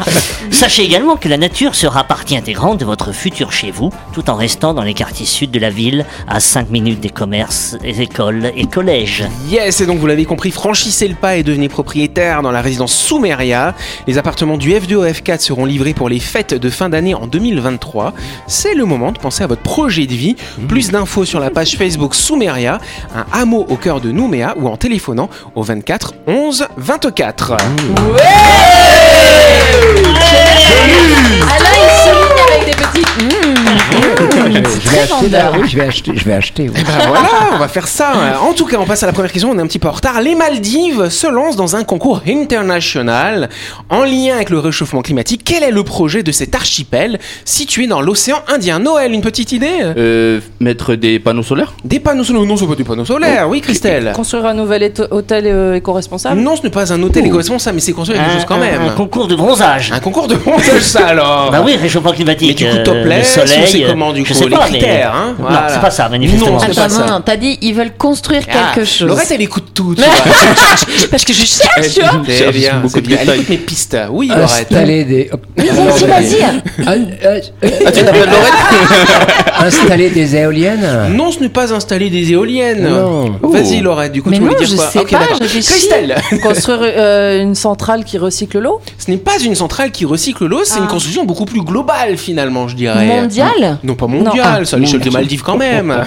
Sachez 0.50 0.82
également 0.82 1.16
que 1.16 1.28
la 1.28 1.36
nature 1.36 1.74
sera 1.74 2.04
partie 2.04 2.36
intégrante 2.36 2.78
de 2.78 2.84
votre 2.84 3.12
futur 3.12 3.52
chez 3.52 3.70
vous, 3.70 3.90
tout 4.12 4.28
en 4.30 4.34
restant 4.34 4.74
dans 4.74 4.82
les 4.82 4.94
quartiers 4.94 5.26
sud 5.26 5.50
de 5.50 5.58
la 5.58 5.70
ville, 5.70 6.04
à 6.28 6.38
5 6.38 6.70
minutes 6.70 7.00
des 7.00 7.10
commerces, 7.10 7.76
des 7.80 8.02
écoles 8.02 8.52
et 8.54 8.66
collèges. 8.66 9.24
Yes, 9.48 9.80
et 9.80 9.86
donc 9.86 9.98
vous 9.98 10.06
l'avez 10.06 10.26
compris, 10.26 10.50
franchissez 10.50 11.08
le 11.08 11.14
pas 11.14 11.36
et 11.36 11.42
devenez 11.42 11.68
propriétaire 11.68 12.42
dans 12.42 12.52
la 12.52 12.60
résidence 12.60 12.92
Soumeria. 12.92 13.74
Les 14.06 14.18
appartements 14.18 14.56
du 14.56 14.70
F2 14.70 14.94
au 14.94 15.04
F4 15.04 15.40
seront 15.40 15.64
livrés 15.64 15.94
pour 15.94 16.08
les 16.08 16.20
fêtes 16.20 16.54
de 16.54 16.70
fin 16.70 16.88
d'année 16.88 17.14
en 17.14 17.26
2023. 17.26 18.12
C'est 18.46 18.74
le 18.74 18.84
moment 18.84 19.12
de 19.12 19.18
penser 19.18 19.42
à 19.42 19.46
votre 19.46 19.62
projet 19.62 20.06
de 20.06 20.14
vie. 20.14 20.36
Plus 20.68 20.90
d'infos 20.90 21.24
sur 21.24 21.40
la 21.40 21.50
page 21.50 21.76
Facebook 21.76 22.14
Soumeria, 22.14 22.78
un 23.14 23.26
hameau 23.32 23.66
au 23.68 23.76
cœur 23.76 24.00
de 24.00 24.10
Nouméa 24.10 24.54
ou 24.58 24.68
en 24.68 24.76
téléphonant 24.76 25.28
au 25.54 25.62
24 25.62 26.14
11 26.26 26.66
24. 26.76 27.56
Ah 31.46 31.58
là, 31.60 31.63
il 31.63 31.63
Là, 35.30 35.44
vendeur. 35.44 35.60
oui, 35.62 35.68
je 35.68 35.76
vais 35.76 35.84
acheter, 35.86 36.12
je 36.14 36.24
vais 36.24 36.32
acheter. 36.34 36.68
oui. 36.74 36.82
Ben 36.84 37.06
voilà, 37.08 37.28
on 37.54 37.58
va 37.58 37.68
faire 37.68 37.88
ça. 37.88 38.12
En 38.42 38.52
tout 38.52 38.66
cas, 38.66 38.76
on 38.78 38.84
passe 38.84 39.02
à 39.02 39.06
la 39.06 39.12
première 39.12 39.32
question, 39.32 39.50
on 39.50 39.58
est 39.58 39.62
un 39.62 39.66
petit 39.66 39.78
peu 39.78 39.88
en 39.88 39.92
retard. 39.92 40.20
Les 40.20 40.34
Maldives 40.34 41.08
se 41.08 41.26
lancent 41.26 41.56
dans 41.56 41.76
un 41.76 41.84
concours 41.84 42.22
international 42.26 43.48
en 43.90 44.04
lien 44.04 44.34
avec 44.34 44.50
le 44.50 44.58
réchauffement 44.58 45.02
climatique. 45.02 45.42
Quel 45.44 45.62
est 45.62 45.70
le 45.70 45.82
projet 45.82 46.22
de 46.22 46.32
cet 46.32 46.54
archipel 46.54 47.18
situé 47.44 47.86
dans 47.86 48.00
l'océan 48.00 48.38
Indien? 48.48 48.78
Noël, 48.78 49.12
une 49.12 49.20
petite 49.22 49.52
idée? 49.52 49.68
Euh, 49.82 50.40
mettre 50.60 50.94
des 50.94 51.18
panneaux 51.18 51.42
solaires? 51.42 51.74
Des 51.84 52.00
panneaux 52.00 52.24
solaires? 52.24 52.44
Non, 52.44 52.56
ce 52.56 52.64
pas 52.64 52.74
des 52.74 52.84
panneaux 52.84 53.04
solaires. 53.04 53.48
Oui, 53.48 53.60
Christelle. 53.60 54.12
Construire 54.14 54.46
un 54.46 54.54
nouvel 54.54 54.92
hôtel 55.10 55.44
euh, 55.46 55.74
éco-responsable? 55.74 56.40
Non, 56.40 56.56
ce 56.56 56.62
n'est 56.62 56.70
pas 56.70 56.92
un 56.92 57.02
hôtel 57.02 57.26
éco-responsable, 57.26 57.76
mais 57.76 57.80
c'est 57.80 57.92
construire 57.92 58.18
quelque 58.20 58.30
Un, 58.30 58.34
chose 58.36 58.44
quand 58.46 58.58
même. 58.58 58.82
un 58.82 58.90
concours 58.90 59.26
de 59.28 59.34
bronzage. 59.36 59.92
Un 59.92 60.00
concours 60.00 60.26
de 60.28 60.34
montage, 60.36 60.80
ça 60.82 61.06
alors 61.06 61.50
Bah 61.50 61.62
oui, 61.64 61.76
réchauffement 61.76 62.12
climatique. 62.12 62.60
Mais 62.62 62.68
du 62.68 62.74
coup, 62.74 62.78
euh, 62.80 62.84
topless, 63.02 63.36
le 63.36 63.42
ou 63.42 63.46
c'est 63.46 63.66
soleil, 63.66 63.86
comment, 63.88 64.12
du 64.12 64.24
je 64.24 64.28
coup, 64.32 64.38
sais 64.38 64.44
les 64.44 64.50
pas, 64.50 64.64
mais- 64.70 64.78
critères, 64.78 65.13
hein, 65.14 65.34
Non, 65.38 65.48
c'est 65.68 65.80
pas 65.80 65.90
ça, 65.90 66.08
manifestement. 66.08 66.52
Non, 66.52 66.58
c'est 66.58 66.66
Attends, 66.70 66.82
pas 66.82 66.88
ça. 66.88 67.06
non, 67.06 67.12
non, 67.12 67.20
t'as 67.24 67.36
dit 67.36 67.58
ils 67.62 67.74
veulent 67.74 67.92
construire 67.96 68.42
Ah, 68.50 68.72
quelque 68.74 68.86
chose. 68.86 69.08
Laurette, 69.08 69.30
elle 69.30 69.42
écoute 69.42 69.68
tout, 69.74 69.94
tu 69.94 70.02
vois. 70.02 70.10
Parce 71.10 71.24
que 71.24 71.32
je 71.32 71.44
cherche, 71.46 71.94
tu 71.94 72.00
vois. 72.00 72.22
C'est 72.28 72.50
bien, 72.52 72.78
beaucoup 72.80 73.00
de 73.00 73.06
bien. 73.06 73.18
Elle 73.20 73.30
écoute 73.34 73.48
mes 73.48 73.56
pistes. 73.58 73.96
Oui, 74.10 74.28
Laurette. 74.28 74.66
Installer 74.70 75.04
des. 75.04 75.30
Vas-y, 75.56 76.04
vas-y. 76.06 76.42
Ah, 76.86 76.92
Ah, 77.86 77.92
tu 77.92 78.02
t'appelles 78.04 78.28
Laurette 78.30 78.52
Installer 79.60 80.10
des 80.10 80.36
éoliennes 80.36 80.86
Non, 81.14 81.30
ce 81.30 81.40
n'est 81.40 81.48
pas 81.48 81.72
installer 81.72 82.10
des 82.10 82.32
éoliennes. 82.32 82.82
Non. 82.88 83.38
Vas-y. 83.42 83.80
Laurette, 83.80 84.12
du 84.12 84.22
coup, 84.22 84.30
Mais 84.30 84.36
tu 84.36 84.42
voulais 84.42 84.54
non, 84.54 84.58
dire 84.60 84.68
je 84.68 84.76
quoi 84.76 84.86
sais 84.90 84.98
Ok, 85.00 85.10
pas, 85.12 85.18
d'accord. 85.20 85.38
Christelle, 85.46 86.16
Construire 86.42 86.80
euh, 86.82 87.42
une 87.42 87.54
centrale 87.54 88.04
qui 88.04 88.18
recycle 88.18 88.58
l'eau 88.58 88.80
ce 88.98 89.10
n'est 89.10 89.16
pas 89.16 89.38
une 89.44 89.54
centrale 89.54 89.90
qui 89.90 90.04
recycle 90.04 90.46
l'eau, 90.46 90.60
c'est 90.64 90.78
une 90.78 90.84
Ah. 90.88 90.90
construction 90.90 91.24
beaucoup 91.24 91.44
plus 91.44 91.60
globale, 91.62 92.16
finalement, 92.16 92.68
je 92.68 92.76
dirais. 92.76 93.06
Mondial 93.06 93.78
Non, 93.84 93.94
pas 93.94 94.06
mondial, 94.06 94.60
Non. 94.60 94.64
ça 94.64 94.76
à 94.76 94.78
l'échelle 94.78 95.00
des 95.04 95.10
Maldives 95.10 95.42
quand 95.42 95.56
même. 95.56 96.06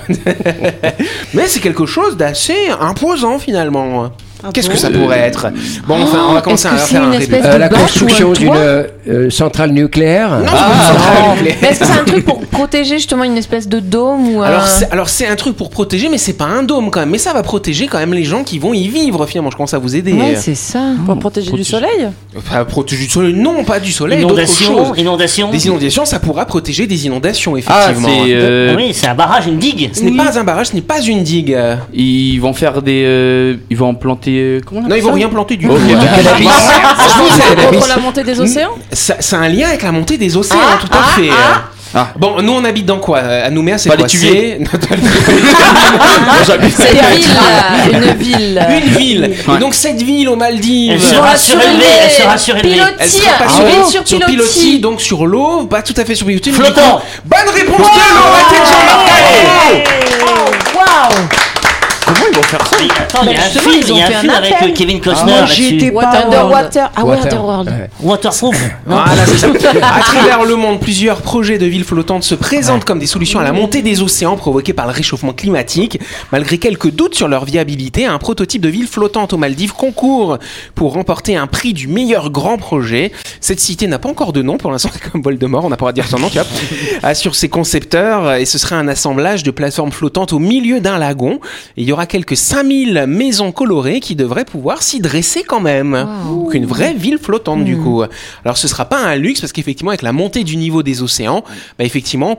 Mais 1.34 1.48
c'est 1.48 1.60
quelque 1.60 1.86
chose 1.86 2.18
d'assez 2.18 2.70
imposant, 2.80 3.40
finalement. 3.40 4.12
Qu'est-ce 4.54 4.70
que 4.70 4.78
ça 4.78 4.90
pourrait 4.90 5.20
être? 5.20 5.48
Bon, 5.88 6.02
enfin, 6.02 6.26
on 6.30 6.34
va 6.34 6.42
commencer 6.42 6.68
est-ce 6.68 6.76
à 6.76 6.78
faire 6.78 7.04
un 7.04 7.12
rébut. 7.12 7.36
Euh, 7.36 7.58
la 7.58 7.70
construction 7.70 8.34
d'une 8.34 8.52
euh, 8.56 9.30
centrale 9.30 9.72
nucléaire. 9.72 10.30
Non, 10.40 10.46
Ah, 10.48 10.70
c'est 10.70 10.94
pas 10.94 10.94
une 10.94 10.98
centrale 11.00 11.36
nucléaire. 11.38 11.72
Est-ce 11.72 11.80
que 11.80 11.86
c'est 11.86 12.00
un 12.00 12.04
truc 12.04 12.26
pour 12.26 12.40
protéger 12.46 12.96
justement 12.98 13.24
une 13.24 13.38
espèce 13.38 13.68
de 13.68 13.80
dôme 13.80 14.36
ou 14.36 14.42
un... 14.42 14.46
Alors 14.46 14.68
c'est, 14.68 14.92
alors 14.92 15.10
c'est 15.10 15.28
un 15.28 15.36
truc 15.36 15.56
pour 15.56 15.70
protéger, 15.70 16.10
mais 16.10 16.18
c'est 16.18 16.34
pas 16.34 16.46
un 16.46 16.64
dôme 16.64 16.92
quand 16.92 17.00
même. 17.00 17.10
Mais 17.10 17.18
ça 17.18 17.34
va 17.34 17.42
protéger 17.44 17.88
quand 17.88 17.98
même 17.98 18.14
les 18.14 18.24
gens 18.24 18.44
qui 18.44 18.60
vont 18.60 18.74
y 18.74 18.88
vivre 18.88 19.26
finalement. 19.26 19.50
Je 19.52 19.56
commence 19.58 19.74
à 19.74 19.80
vous 19.80 19.96
aider. 19.96 20.14
Ouais, 20.14 20.36
c'est 20.36 20.56
ça. 20.56 20.82
Pour 21.06 21.18
protéger 21.20 21.52
du 21.52 21.64
soleil? 21.64 22.08
Pas 22.52 22.64
protéger 22.66 23.06
du 23.06 23.10
soleil, 23.10 23.34
non, 23.34 23.64
pas 23.64 23.80
du 23.80 23.92
soleil, 23.92 24.22
Inondation, 24.22 24.94
inondation. 24.96 25.50
Des 25.52 25.66
inondations, 25.68 26.06
ça 26.06 26.20
pourra 26.20 26.46
protéger 26.46 26.86
des 26.88 27.06
inondations 27.06 27.56
Ah, 27.68 27.88
effectivement. 27.90 28.24
c'est. 28.26 28.34
euh, 28.34 28.76
Oui, 28.76 28.92
c'est 28.94 29.08
un 29.08 29.16
barrage, 29.16 29.48
une 29.48 29.58
digue. 29.58 29.90
Ce 29.94 30.02
n'est 30.02 30.16
pas 30.16 30.38
un 30.40 30.44
barrage, 30.44 30.68
ce 30.68 30.76
n'est 30.76 30.82
pas 30.82 31.02
une 31.02 31.24
digue. 31.24 31.58
Ils 31.94 32.38
vont 32.40 32.54
faire 32.54 32.82
des. 32.82 33.04
euh, 33.06 33.56
ils 33.70 33.78
vont 33.78 33.96
planter. 33.96 34.27
Euh, 34.38 34.60
Comment 34.66 34.82
on 34.86 34.88
Non, 34.90 34.96
ils 34.96 35.02
vont 35.02 35.10
ça 35.10 35.16
rien 35.16 35.30
planter 35.30 35.58
du 35.58 35.68
tout. 35.68 35.78
Du 35.78 35.94
cannabis. 35.96 36.50
Je 37.00 37.18
vous 37.18 37.52
aide. 37.52 37.72
Contre 37.74 37.88
la 37.88 37.98
montée 37.98 38.24
des 38.24 38.40
océans 38.40 38.72
Ça- 38.92 39.16
C'est 39.20 39.36
un 39.36 39.48
lien 39.50 39.68
avec 39.70 39.84
la 39.84 39.92
montée 39.92 40.18
des 40.18 40.36
océans, 40.38 40.60
Ah, 40.62 40.78
tout 40.80 40.88
à 40.98 41.04
fait. 41.20 41.30
Ah. 41.96 42.10
Bon, 42.18 42.42
nous 42.42 42.52
on 42.52 42.66
habite 42.66 42.86
dans 42.86 43.00
quoi 43.00 43.20
À 43.20 43.50
Nouméa, 43.50 43.78
c'est 43.78 43.90
Pas 43.90 43.96
quoi 43.96 44.08
les. 44.22 44.60
C'est 46.70 46.92
une 46.92 47.00
ville, 47.16 47.34
là, 47.34 47.86
une 47.92 48.14
ville. 48.18 48.68
une 48.70 48.90
ville. 48.98 49.32
Ouais. 49.48 49.56
Et 49.56 49.60
donc 49.60 49.74
cette 49.74 50.02
ville 50.02 50.28
aux 50.30 50.36
Maldives. 50.36 50.92
Elle 50.94 51.02
sera 51.02 51.38
surélevée, 51.38 51.86
elle 52.04 52.12
sera 52.12 52.38
surélevée. 52.38 52.82
Elle 53.00 53.10
sera 53.10 53.32
pas 53.38 53.46
ah 53.48 53.50
sur, 53.50 53.90
sur 53.90 54.08
sur 54.08 54.20
pilotis. 54.20 54.32
pilotis, 54.60 54.80
donc 54.80 55.02
sur 55.02 55.26
l'eau, 55.26 55.66
pas 55.66 55.82
tout 55.82 55.94
à 55.98 56.04
fait 56.06 56.16
sur 56.16 56.28
pilotis. 56.28 56.52
Flottant. 56.52 57.02
Bonne 57.26 57.50
réponse 57.56 57.78
de 57.78 57.84
l'eau, 57.84 58.34
attention 58.42 58.80
Marc 60.76 61.47
Vont 62.38 62.44
faire 62.44 62.68
ça 62.68 62.78
Mais 62.80 62.88
Attends, 63.00 63.24
il 63.24 63.32
y 63.32 63.36
a 63.36 63.38
Bah, 63.38 63.44
un 63.46 63.50
film, 63.50 63.84
il 63.88 63.94
ont 63.94 63.98
y 63.98 64.02
a 64.02 64.06
un 64.06 64.08
fait 64.10 64.16
un 64.16 64.20
film 64.20 64.34
avec 64.34 64.54
euh, 64.62 64.74
Kevin 64.76 65.02
Costner 65.02 65.32
moi, 65.32 65.42
là-dessus. 65.42 65.64
j'étais 65.64 65.92
pas 65.92 66.24
Underwater. 66.26 66.92
Ah 66.96 67.04
ouais, 67.04 67.10
Water. 67.16 67.26
Underworld. 67.26 67.70
Ouais. 67.70 67.90
Waterproof. 68.02 68.56
Voilà, 68.86 69.26
c'est 69.26 69.38
ça. 69.38 69.48
À 69.82 70.00
travers 70.02 70.46
le 70.46 70.56
monde, 70.56 70.80
plusieurs 70.80 71.22
projets 71.22 71.58
de 71.58 71.66
villes 71.66 71.84
flottantes 71.84 72.24
se 72.24 72.36
présentent 72.36 72.86
comme 72.86 73.00
des 73.00 73.08
solutions 73.08 73.40
à 73.40 73.44
la 73.44 73.54
montée 73.54 73.82
des 73.82 74.02
océans 74.02 74.38
provoquée 74.38 74.74
par 74.74 74.86
le 74.86 74.92
réchauffement 74.94 75.34
climatique. 75.34 76.00
Malgré 76.32 76.58
quelques 76.60 76.92
doutes 76.92 77.16
sur 77.16 77.28
leur 77.28 77.46
viabilité, 77.46 78.06
un 78.06 78.18
prototype 78.20 78.62
de 78.62 78.70
ville 78.70 78.88
flottante 78.88 79.34
aux 79.34 79.38
Maldives 79.38 79.74
concourt 79.74 80.38
pour 80.76 80.94
remporter 80.94 81.36
un 81.36 81.48
prix 81.48 81.74
du 81.74 81.88
meilleur 81.88 82.30
grand 82.30 82.58
projet. 82.58 83.12
Cette 83.42 83.60
cité 83.60 83.88
n'a 83.88 83.98
pas 84.00 84.10
encore 84.10 84.34
de 84.34 84.42
nom 84.44 84.58
pour 84.58 84.72
l'instant, 84.72 84.90
c'est 84.94 85.12
comme 85.12 85.22
Voldemort, 85.24 85.66
on 85.66 85.70
n'a 85.70 85.78
pas 85.78 85.88
de 85.88 85.94
dire 85.94 86.08
son 86.08 86.20
nom, 86.20 86.30
tu 86.30 86.38
vois. 86.38 86.48
Assure 87.04 87.36
ses 87.36 87.50
concepteurs 87.50 88.34
et 88.36 88.46
ce 88.46 88.58
serait 88.58 88.76
un 88.76 88.88
assemblage 88.88 89.44
de 89.44 89.52
plateformes 89.52 89.92
flottantes 89.92 90.34
au 90.34 90.40
milieu 90.40 90.80
d'un 90.80 90.98
lagon. 90.98 91.40
Et 91.78 91.82
il 91.82 91.84
y 91.86 91.92
aura 91.92 92.06
quelques 92.06 92.27
5000 92.36 93.06
maisons 93.08 93.52
colorées 93.52 94.00
qui 94.00 94.16
devraient 94.16 94.46
pouvoir 94.46 94.84
s'y 94.84 95.00
dresser 95.00 95.44
quand 95.44 95.62
même. 95.62 96.08
Donc 96.28 96.54
une 96.54 96.66
vraie 96.66 96.94
ville 96.94 97.18
flottante 97.18 97.64
du 97.64 97.78
coup. 97.78 98.04
Alors 98.44 98.58
ce 98.58 98.68
sera 98.68 98.86
pas 98.86 99.00
un 99.00 99.16
luxe 99.16 99.42
parce 99.42 99.54
qu'effectivement 99.54 99.92
avec 99.92 100.02
la 100.02 100.14
montée 100.14 100.44
du 100.44 100.58
niveau 100.58 100.84
des 100.84 101.02
océans, 101.02 101.44
bah 101.78 101.86
effectivement 101.86 102.38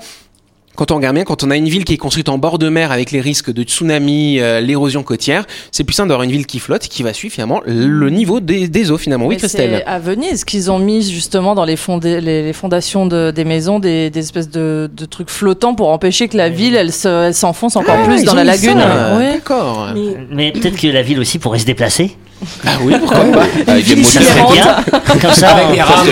quand 0.79 0.93
on 0.93 0.97
regarde 0.97 1.17
bien, 1.17 1.25
quand 1.25 1.43
on 1.43 1.51
a 1.51 1.57
une 1.57 1.69
ville 1.69 1.85
qui 1.85 1.95
est 1.95 1.97
construite 1.99 2.29
en 2.29 2.39
bord 2.39 2.57
de 2.61 2.69
mer 2.69 2.93
avec 2.93 3.11
les 3.11 3.21
risques 3.21 3.53
de 3.53 3.65
tsunami, 3.65 4.39
euh, 4.39 4.61
l'érosion 4.61 5.03
côtière, 5.03 5.45
c'est 5.73 5.83
plus 5.83 5.95
simple 5.95 6.09
d'avoir 6.11 6.23
une 6.23 6.31
ville 6.31 6.47
qui 6.47 6.61
flotte 6.61 6.85
et 6.85 6.89
qui 6.89 7.03
va 7.03 7.13
suivre 7.13 7.35
finalement 7.35 7.61
le 7.67 8.09
niveau 8.11 8.39
des, 8.39 8.69
des 8.69 8.93
eaux 8.93 8.97
finalement. 8.97 9.27
Oui, 9.27 9.35
Mais 9.35 9.39
Christelle. 9.41 9.83
C'est 9.85 9.91
à 9.91 9.99
Venise 9.99 10.45
qu'ils 10.45 10.71
ont 10.71 10.79
mis 10.79 11.11
justement 11.11 11.57
dans 11.57 11.65
les, 11.65 11.75
fondé- 11.75 12.21
les, 12.21 12.45
les 12.45 12.53
fondations 12.53 13.07
de- 13.07 13.33
des 13.35 13.45
maisons 13.45 13.81
des, 13.81 14.09
des 14.11 14.21
espèces 14.21 14.51
de, 14.51 14.89
de 14.97 15.05
trucs 15.05 15.31
flottants 15.31 15.75
pour 15.75 15.89
empêcher 15.89 16.29
que 16.29 16.37
la 16.37 16.49
ville 16.49 16.77
elle 16.77 16.93
se- 16.93 17.27
elle 17.27 17.35
s'enfonce 17.35 17.75
encore 17.75 17.97
Ah, 18.01 18.05
plus 18.07 18.23
dans 18.23 18.35
la 18.35 18.45
lagune. 18.45 18.79
Ouais. 19.17 19.33
D'accord. 19.33 19.89
Mais 20.31 20.53
peut-être 20.53 20.77
que 20.77 20.87
la 20.87 21.03
ville 21.03 21.19
aussi 21.19 21.41
pourrait 21.41 21.59
se 21.59 21.67
déplacer. 21.67 22.17
Ah 22.67 22.71
oui, 22.83 22.95
pourquoi 23.01 23.25
pas. 23.25 23.47
Avec 23.67 23.85
des 23.87 23.97
motos. 23.97 24.11
serait 24.11 24.53
bien. 24.53 24.77
Comme 25.21 25.33
ça, 25.33 25.49
Avec 25.51 25.73
des 25.73 25.81
rames. 25.81 26.07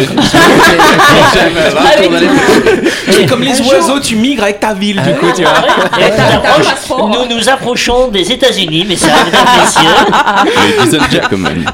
Comme 3.28 3.42
les 3.42 3.60
oiseaux, 3.60 4.00
tu 4.00 4.16
migres 4.16 4.42
avec 4.44 4.60
ta 4.60 4.74
ville 4.74 5.00
du 5.02 5.14
coup, 5.14 5.26
tu 5.34 5.42
vois. 5.42 5.52
Tu 5.94 6.00
t'approches- 6.16 7.28
nous 7.28 7.36
nous 7.36 7.48
approchons 7.48 8.08
des 8.08 8.32
États-Unis, 8.32 8.84
mais 8.88 8.96
ça, 8.96 9.08
mesdames, 9.24 9.46
messieurs. 9.60 11.00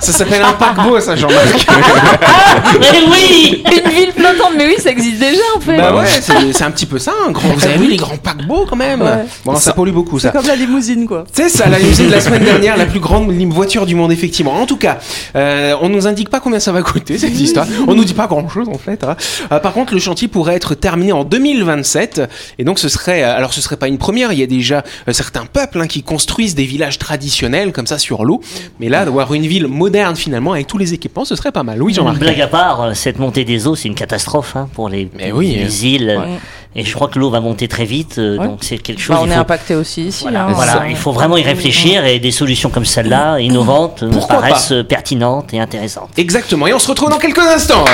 Ça 0.00 0.12
s'appelle 0.12 0.42
un 0.42 0.52
paquebot, 0.52 1.00
ça, 1.00 1.16
Jean-Marc. 1.16 1.66
Mais 2.80 3.02
oui 3.10 3.62
Une 3.66 3.90
ville 3.90 4.12
flottante, 4.16 4.52
mais 4.56 4.66
oui, 4.66 4.74
ça 4.78 4.90
existe 4.90 5.18
déjà 5.18 5.42
en 5.56 5.60
fait. 5.60 5.76
bah 5.76 5.94
ouais, 5.94 6.04
c'est 6.52 6.64
un 6.64 6.70
petit 6.70 6.86
peu 6.86 6.98
ça. 6.98 7.12
Un 7.26 7.30
grand... 7.32 7.48
Vous 7.48 7.64
avez 7.64 7.76
vu 7.78 7.88
les 7.88 7.96
grands 7.96 8.16
paquebots 8.16 8.66
quand 8.68 8.76
même. 8.76 9.02
Bon, 9.44 9.56
ça 9.56 9.72
pollue 9.72 9.92
beaucoup, 9.92 10.18
ça. 10.18 10.30
C'est 10.32 10.38
comme 10.38 10.46
la 10.46 10.56
limousine 10.56 11.06
quoi. 11.06 11.24
C'est 11.32 11.48
ça, 11.48 11.68
la 11.68 11.78
limousine 11.78 12.08
de 12.08 12.12
la 12.12 12.20
semaine 12.20 12.44
dernière, 12.44 12.76
la 12.76 12.86
plus 12.86 13.00
grande 13.00 13.30
voiture 13.52 13.86
du 13.86 13.94
monde, 13.94 14.12
effectivement. 14.12 14.41
En 14.50 14.66
tout 14.66 14.76
cas, 14.76 14.98
euh, 15.36 15.74
on 15.80 15.88
nous 15.88 16.06
indique 16.06 16.28
pas 16.28 16.40
combien 16.40 16.60
ça 16.60 16.72
va 16.72 16.82
coûter 16.82 17.18
cette 17.18 17.38
histoire. 17.40 17.66
On 17.86 17.94
nous 17.94 18.04
dit 18.04 18.14
pas 18.14 18.26
grand 18.26 18.48
chose 18.48 18.68
en 18.68 18.78
fait. 18.78 19.04
hein. 19.04 19.16
Euh, 19.52 19.58
par 19.60 19.72
contre, 19.72 19.94
le 19.94 20.00
chantier 20.00 20.28
pourrait 20.28 20.54
être 20.54 20.74
terminé 20.74 21.12
en 21.12 21.24
2027, 21.24 22.22
et 22.58 22.64
donc 22.64 22.78
ce 22.78 22.88
serait, 22.88 23.22
euh, 23.22 23.36
alors 23.36 23.52
ce 23.52 23.60
serait 23.60 23.76
pas 23.76 23.88
une 23.88 23.98
première. 23.98 24.32
Il 24.32 24.38
y 24.38 24.42
a 24.42 24.46
déjà 24.46 24.82
euh, 25.08 25.12
certains 25.12 25.46
peuples 25.46 25.80
hein, 25.80 25.86
qui 25.86 26.02
construisent 26.02 26.54
des 26.54 26.64
villages 26.64 26.98
traditionnels 26.98 27.72
comme 27.72 27.86
ça 27.86 27.98
sur 27.98 28.24
l'eau, 28.24 28.40
mais 28.80 28.88
là, 28.88 29.04
d'avoir 29.04 29.32
une 29.34 29.46
ville 29.46 29.66
moderne 29.68 30.16
finalement 30.16 30.52
avec 30.52 30.66
tous 30.66 30.78
les 30.78 30.94
équipements, 30.94 31.24
ce 31.24 31.36
serait 31.36 31.52
pas 31.52 31.62
mal. 31.62 31.82
Oui, 31.82 31.94
Jean-Marc. 31.94 32.18
Blague 32.18 32.40
à 32.40 32.46
part, 32.48 32.94
cette 32.96 33.18
montée 33.18 33.44
des 33.44 33.66
eaux, 33.66 33.74
c'est 33.76 33.88
une 33.88 33.94
catastrophe 33.94 34.56
hein, 34.56 34.68
pour 34.74 34.88
les, 34.88 35.08
Mais 35.16 35.32
oui. 35.32 35.54
les 35.56 35.86
îles. 35.86 36.16
Ouais. 36.18 36.38
Et 36.74 36.84
je 36.84 36.94
crois 36.94 37.08
que 37.08 37.18
l'eau 37.18 37.28
va 37.28 37.40
monter 37.40 37.68
très 37.68 37.84
vite, 37.84 38.16
euh, 38.18 38.38
Ouais. 38.38 38.46
donc 38.46 38.58
c'est 38.62 38.78
quelque 38.78 39.00
chose. 39.00 39.14
Bah, 39.14 39.20
on 39.22 39.26
il 39.26 39.30
est 39.32 39.34
faut- 39.34 39.40
impacté 39.40 39.74
aussi 39.74 40.06
ici. 40.06 40.22
Voilà, 40.22 40.46
hein. 40.46 40.52
voilà, 40.54 40.84
il 40.88 40.96
faut 40.96 41.12
vraiment 41.12 41.36
y 41.36 41.42
réfléchir 41.42 42.04
et 42.06 42.18
des 42.18 42.30
solutions 42.30 42.70
comme 42.70 42.86
celle-là, 42.86 43.40
innovantes, 43.40 44.02
me 44.02 44.10
Pourquoi 44.10 44.36
paraissent 44.36 44.72
euh, 44.72 44.82
pertinentes 44.82 45.52
et 45.52 45.60
intéressantes. 45.60 46.08
Exactement. 46.16 46.66
Et 46.66 46.72
on 46.72 46.78
se 46.78 46.88
retrouve 46.88 47.10
dans 47.10 47.18
quelques 47.18 47.38
instants. 47.40 47.84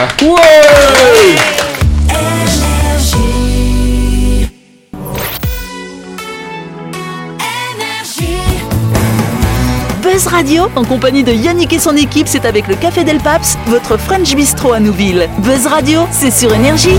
Buzz 10.19 10.27
Radio, 10.27 10.69
en 10.75 10.83
compagnie 10.83 11.23
de 11.23 11.33
Yannick 11.33 11.73
et 11.73 11.79
son 11.79 11.95
équipe, 11.95 12.27
c'est 12.27 12.45
avec 12.45 12.67
le 12.67 12.75
Café 12.75 13.05
Del 13.05 13.19
Paps, 13.19 13.57
votre 13.67 13.97
French 13.97 14.35
Bistro 14.35 14.73
à 14.73 14.81
Nouville. 14.81 15.29
Buzz 15.39 15.69
Radio, 15.69 16.09
c'est 16.11 16.33
sur 16.33 16.53
Énergie. 16.53 16.99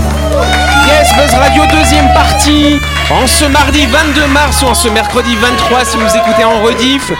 Yes, 0.86 1.12
Buzz 1.14 1.34
Radio, 1.34 1.62
deuxième 1.70 2.10
partie. 2.14 2.80
En 3.10 3.26
ce 3.26 3.44
mardi 3.44 3.84
22 3.84 4.26
mars 4.28 4.62
ou 4.62 4.68
en 4.68 4.74
ce 4.74 4.88
mercredi 4.88 5.36
23, 5.36 5.84
si 5.84 5.98
vous 5.98 6.16
écoutez 6.16 6.44
en 6.44 6.62
rediff. 6.62 7.12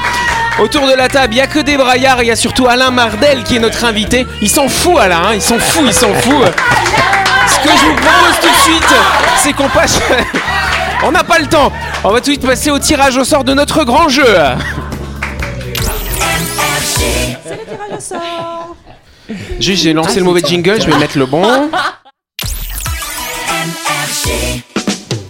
Autour 0.59 0.87
de 0.87 0.95
la 0.95 1.09
table, 1.09 1.35
il 1.35 1.37
n'y 1.37 1.43
a 1.43 1.47
que 1.47 1.59
des 1.59 1.77
braillards, 1.77 2.23
il 2.23 2.29
y 2.29 2.33
a 2.33 2.37
surtout 2.37 2.67
Alain 2.67 2.91
Mardel 2.91 3.43
qui 3.43 3.57
est 3.57 3.61
notre 3.61 3.85
invité. 3.85 4.27
Il 4.41 4.49
s'en 4.49 4.71
fout, 4.71 4.97
Alain, 4.99 5.21
hein, 5.23 5.35
il 5.35 5.43
s'en 5.43 5.59
fout, 5.59 5.85
il 5.85 5.93
s'en 5.93 6.15
fout. 6.15 6.47
Ce 7.47 7.59
que 7.59 7.77
je 7.77 7.85
vous 7.85 7.97
propose 7.97 8.41
tout 8.41 8.49
de 8.49 8.63
suite, 8.63 8.95
c'est 9.43 9.53
qu'on 9.53 9.69
passe. 9.69 10.01
On 11.05 11.13
n'a 11.13 11.25
pas 11.25 11.39
le 11.39 11.47
temps. 11.47 11.71
On 12.05 12.09
va 12.09 12.21
tout 12.21 12.31
de 12.31 12.37
suite 12.37 12.47
passer 12.47 12.71
au 12.71 12.79
tirage 12.79 13.19
au 13.19 13.25
sort 13.25 13.45
de 13.45 13.53
notre 13.53 13.85
grand 13.85 14.09
jeu. 14.09 14.25
Juste, 19.61 19.83
j'ai 19.83 19.93
lancé 19.93 20.19
le 20.19 20.25
mauvais 20.25 20.43
jingle, 20.45 20.81
je 20.81 20.87
vais 20.87 20.99
mettre 20.99 21.19
le 21.19 21.27
bon. 21.27 21.71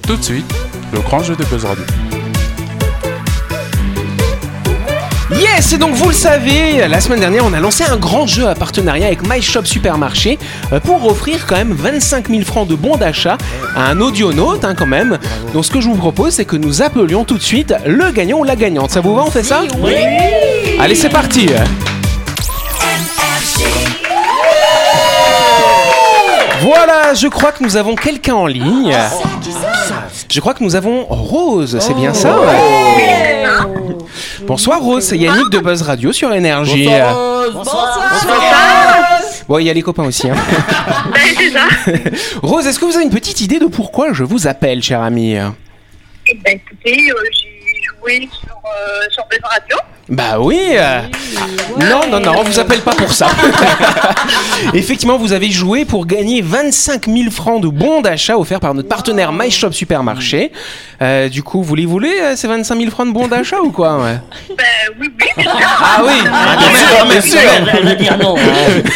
Tout 0.07 0.17
de 0.17 0.23
suite, 0.23 0.53
le 0.93 1.01
grand 1.01 1.23
jeu 1.23 1.37
de 1.37 1.45
Buzz 1.45 1.65
Radio. 1.65 1.85
Yes, 5.33 5.73
et 5.73 5.79
donc 5.79 5.95
vous 5.95 6.09
le 6.09 6.15
savez, 6.15 6.89
la 6.89 7.01
semaine 7.01 7.21
dernière, 7.21 7.45
on 7.47 7.53
a 7.53 7.61
lancé 7.61 7.85
un 7.85 7.97
grand 7.97 8.27
jeu 8.27 8.49
à 8.49 8.55
partenariat 8.55 9.07
avec 9.07 9.27
My 9.29 9.41
Shop 9.41 9.65
Supermarché 9.65 10.39
euh, 10.73 10.81
pour 10.81 11.07
offrir 11.07 11.47
quand 11.47 11.57
même 11.57 11.73
25 11.73 12.29
000 12.29 12.43
francs 12.43 12.67
de 12.67 12.75
bons 12.75 12.97
d'achat 12.97 13.39
à 13.77 13.87
un 13.91 14.01
audionaute 14.01 14.65
hein, 14.65 14.75
quand 14.77 14.87
même. 14.87 15.19
Donc 15.55 15.65
ce 15.65 15.71
que 15.71 15.81
je 15.81 15.87
vous 15.87 15.97
propose, 15.97 16.35
c'est 16.35 16.45
que 16.45 16.57
nous 16.57 16.83
appelions 16.83 17.25
tout 17.25 17.39
de 17.39 17.43
suite 17.43 17.75
le 17.87 18.11
gagnant 18.11 18.39
ou 18.39 18.45
la 18.45 18.57
gagnante. 18.57 18.91
Ça 18.91 19.01
vous 19.01 19.15
va, 19.15 19.23
on 19.23 19.31
fait 19.31 19.45
ça? 19.45 19.63
Oui. 19.79 19.95
Allez, 20.81 20.95
c'est 20.95 21.11
parti 21.11 21.49
Voilà, 26.61 27.15
je 27.15 27.29
crois 27.29 27.53
que 27.53 27.63
nous 27.63 27.77
avons 27.77 27.95
quelqu'un 27.95 28.35
en 28.35 28.47
ligne. 28.47 28.95
Je 30.31 30.41
crois 30.41 30.55
que 30.55 30.63
nous 30.63 30.77
avons 30.77 31.05
Rose, 31.05 31.79
c'est 31.81 31.95
bien 31.95 32.15
ça 32.15 32.39
ouais 32.41 33.45
Bonsoir 34.47 34.81
Rose, 34.81 35.05
c'est 35.05 35.19
Yannick 35.19 35.51
de 35.51 35.59
Buzz 35.59 35.83
Radio 35.83 36.13
sur 36.13 36.33
Énergie. 36.33 36.89
Bon, 39.49 39.59
il 39.59 39.67
y 39.67 39.71
a 39.71 39.75
les 39.75 39.83
copains 39.83 40.05
aussi. 40.05 40.29
Hein. 40.31 40.35
Rose, 42.43 42.67
est-ce 42.67 42.79
que 42.79 42.85
vous 42.85 42.95
avez 42.95 43.05
une 43.05 43.11
petite 43.11 43.41
idée 43.41 43.59
de 43.59 43.67
pourquoi 43.67 44.13
je 44.13 44.23
vous 44.23 44.47
appelle, 44.47 44.83
cher 44.83 45.03
ami? 45.03 45.35
Eh 45.35 46.35
ben, 46.45 46.55
écoutez, 46.55 47.11
euh, 47.11 47.15
j'ai- 47.33 47.50
Oui, 48.05 48.29
sur, 48.33 48.57
euh, 48.65 49.03
sur 49.11 49.25
Buzz 49.31 49.41
Radio. 49.43 49.77
Bah 50.09 50.41
oui 50.41 50.59
euh, 50.73 51.03
Non, 51.79 52.01
non, 52.11 52.19
non, 52.19 52.33
on 52.39 52.43
vous 52.43 52.59
appelle 52.59 52.81
pas 52.81 52.95
pour 52.95 53.13
ça. 53.13 53.29
Effectivement, 54.75 55.17
vous 55.19 55.33
avez 55.33 55.51
joué 55.53 55.85
pour 55.85 56.05
gagner 56.05 56.43
25 56.43 57.07
000 57.07 57.31
francs 57.31 57.63
de 57.63 57.69
bons 57.69 58.01
d'achat 58.01 58.37
offerts 58.37 58.59
par 58.59 58.75
notre 58.75 58.89
partenaire 58.89 59.33
MyShop 59.33 59.71
Supermarché. 59.71 60.51
Euh, 61.01 61.29
du 61.29 61.45
coup, 61.45 61.63
vous 61.63 61.75
les 61.77 61.87
voulez, 61.87 62.13
euh, 62.21 62.37
ces 62.37 62.49
25 62.49 62.77
000 62.79 62.91
francs 62.91 63.07
de 63.07 63.13
bons 63.13 63.29
d'achat 63.29 63.61
ou 63.61 63.71
quoi 63.71 63.99
ouais? 64.03 64.19
Ben 64.57 64.65
oui, 65.01 65.09
oui, 65.11 65.27
bien 65.37 65.45
sûr. 65.53 65.53
Ah 65.81 66.03
oui 66.05 66.13
Ah, 66.27 66.57
quand 66.57 66.61
bien 66.61 66.77
sûr, 66.77 67.07
bien 67.07 67.21
sûr, 67.21 67.41
quand 67.41 67.53
même. 67.53 67.69
elle, 67.73 67.79
elle 67.79 67.85
va 67.85 67.95
dire 67.95 68.19
non. 68.19 68.35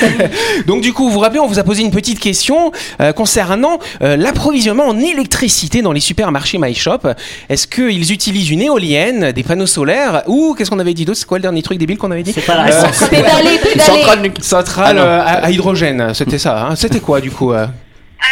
Donc 0.66 0.82
du 0.82 0.92
coup, 0.92 1.04
vous 1.04 1.12
vous 1.12 1.18
rappelez, 1.20 1.38
on 1.40 1.46
vous 1.46 1.60
a 1.60 1.64
posé 1.64 1.82
une 1.82 1.92
petite 1.92 2.18
question 2.18 2.72
euh, 3.00 3.12
concernant 3.12 3.78
euh, 4.02 4.16
l'approvisionnement 4.16 4.88
en 4.88 4.98
électricité 4.98 5.80
dans 5.80 5.92
les 5.92 6.00
supermarchés 6.00 6.58
MyShop. 6.58 7.06
Est-ce 7.48 7.68
qu'ils 7.68 8.10
utilisent 8.12 8.50
une 8.50 8.62
éolienne, 8.62 8.93
des 9.32 9.42
panneaux 9.42 9.66
solaires 9.66 10.22
ou 10.26 10.54
qu'est-ce 10.56 10.70
qu'on 10.70 10.78
avait 10.78 10.94
dit 10.94 11.04
d'autre? 11.04 11.18
C'est 11.18 11.26
quoi 11.26 11.38
le 11.38 11.42
dernier 11.42 11.62
truc 11.62 11.78
débile 11.78 11.98
qu'on 11.98 12.10
avait 12.10 12.22
dit? 12.22 12.32
C'est 12.32 12.44
pas 12.46 12.54
la 12.56 12.62
réponse. 12.64 13.08
Pédaler, 13.08 13.58
pédaler. 13.58 13.80
Centrale 13.80 14.20
nucléaire. 14.20 14.44
Centrale 14.44 14.98
Ah 14.98 15.02
euh, 15.02 15.20
à, 15.20 15.44
à 15.46 15.50
hydrogène, 15.50 16.14
c'était 16.14 16.38
ça. 16.38 16.66
hein 16.66 16.76
C'était 16.76 17.00
quoi 17.00 17.20
du 17.20 17.30
coup 17.30 17.52
euh? 17.52 17.66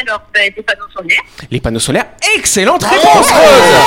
Alors, 0.07 0.23
ben, 0.33 0.51
des 0.57 0.63
panneaux 0.63 0.89
solaires. 0.97 1.23
Les 1.51 1.61
panneaux 1.61 1.79
solaires. 1.81 2.07
Excellente 2.37 2.85
réponse, 2.85 3.31
Rose. 3.31 3.79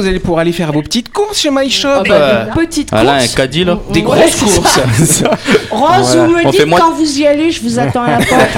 Vous 0.00 0.06
allez 0.06 0.18
pouvoir 0.20 0.40
aller 0.40 0.52
faire 0.52 0.72
vos 0.72 0.82
petites 0.82 1.12
courses 1.12 1.38
chez 1.40 1.50
MyShop. 1.50 1.88
Ah 1.88 2.02
bah, 2.08 2.46
une 2.48 2.54
petite 2.66 2.90
Voilà, 2.90 3.14
un 3.14 3.26
caddie 3.26 3.64
là. 3.64 3.78
Des 3.92 4.02
grosses 4.02 4.36
courses. 4.36 4.80
Rose, 5.70 6.16
vous 6.16 6.26
me 6.34 6.46
On 6.46 6.50
dites 6.50 6.66
moins- 6.66 6.80
quand 6.80 6.92
vous 6.94 7.18
y 7.18 7.26
allez, 7.26 7.50
je 7.50 7.60
vous 7.62 7.78
attends 7.78 8.02
à 8.02 8.18
la 8.18 8.18
porte. 8.18 8.48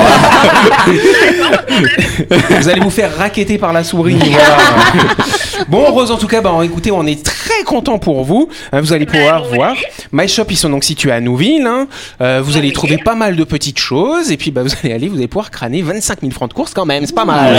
vous 2.61 2.69
allez 2.69 2.81
vous 2.81 2.91
faire 2.91 3.17
raqueter 3.17 3.59
par 3.59 3.73
la 3.73 3.85
souris. 3.85 4.17
voilà. 4.17 4.57
Bon, 5.69 5.85
Rose, 5.91 6.11
en 6.11 6.17
tout 6.17 6.27
cas, 6.27 6.41
bah, 6.41 6.53
écoutez, 6.65 6.91
on 6.91 7.05
est 7.07 7.23
très 7.23 7.63
content 7.65 7.99
pour 7.99 8.25
vous. 8.25 8.49
Hein, 8.73 8.81
vous 8.81 8.93
allez 8.93 9.07
pouvoir 9.07 9.45
vous 9.45 9.55
voir. 9.57 9.75
My 10.13 10.27
Shop, 10.27 10.45
ils 10.49 10.57
sont 10.57 10.71
donc 10.71 10.85
situés 10.85 11.13
à 11.13 11.21
Nouville. 11.21 11.67
hein. 11.67 11.87
Euh, 12.21 12.41
vous 12.43 12.57
allez 12.57 12.69
Oui. 12.69 12.73
trouver 12.73 12.99
pas 12.99 13.15
mal 13.15 13.37
de 13.37 13.45
petites 13.45 13.79
choses. 13.79 14.31
Et 14.33 14.37
puis, 14.37 14.51
bah, 14.51 14.63
vous 14.63 14.71
allez 14.83 14.93
aller, 14.95 15.09
vous 15.09 15.17
allez 15.19 15.29
pouvoir 15.29 15.51
crâner 15.51 15.83
25 15.83 16.21
000 16.23 16.33
francs 16.33 16.49
de 16.49 16.55
course 16.55 16.73
quand 16.75 16.87
même. 16.87 17.05
C'est 17.07 17.15
pas 17.15 17.25
mal. 17.25 17.57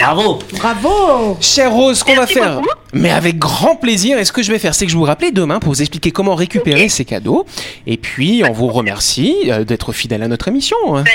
Bravo. 0.00 0.38
Bravo 0.58 1.36
Chère 1.40 1.72
Rose, 1.72 1.98
ce 1.98 2.04
qu'on 2.04 2.14
va 2.16 2.26
faire, 2.26 2.49
mais 2.92 3.10
avec 3.10 3.38
grand 3.38 3.76
plaisir, 3.76 4.18
et 4.18 4.24
ce 4.24 4.32
que 4.32 4.42
je 4.42 4.50
vais 4.52 4.58
faire, 4.58 4.74
c'est 4.74 4.84
que 4.86 4.92
je 4.92 4.96
vous 4.96 5.04
rappelle 5.04 5.32
demain 5.32 5.58
pour 5.60 5.72
vous 5.72 5.80
expliquer 5.80 6.10
comment 6.10 6.34
récupérer 6.34 6.88
ces 6.88 7.04
cadeaux. 7.04 7.46
Et 7.86 7.96
puis, 7.96 8.42
on 8.48 8.52
vous 8.52 8.68
remercie 8.68 9.36
euh, 9.48 9.64
d'être 9.64 9.92
fidèle 9.92 10.22
à 10.22 10.28
notre 10.28 10.48
émission. 10.48 10.76
hein. 10.96 11.04
Ben, 11.04 11.12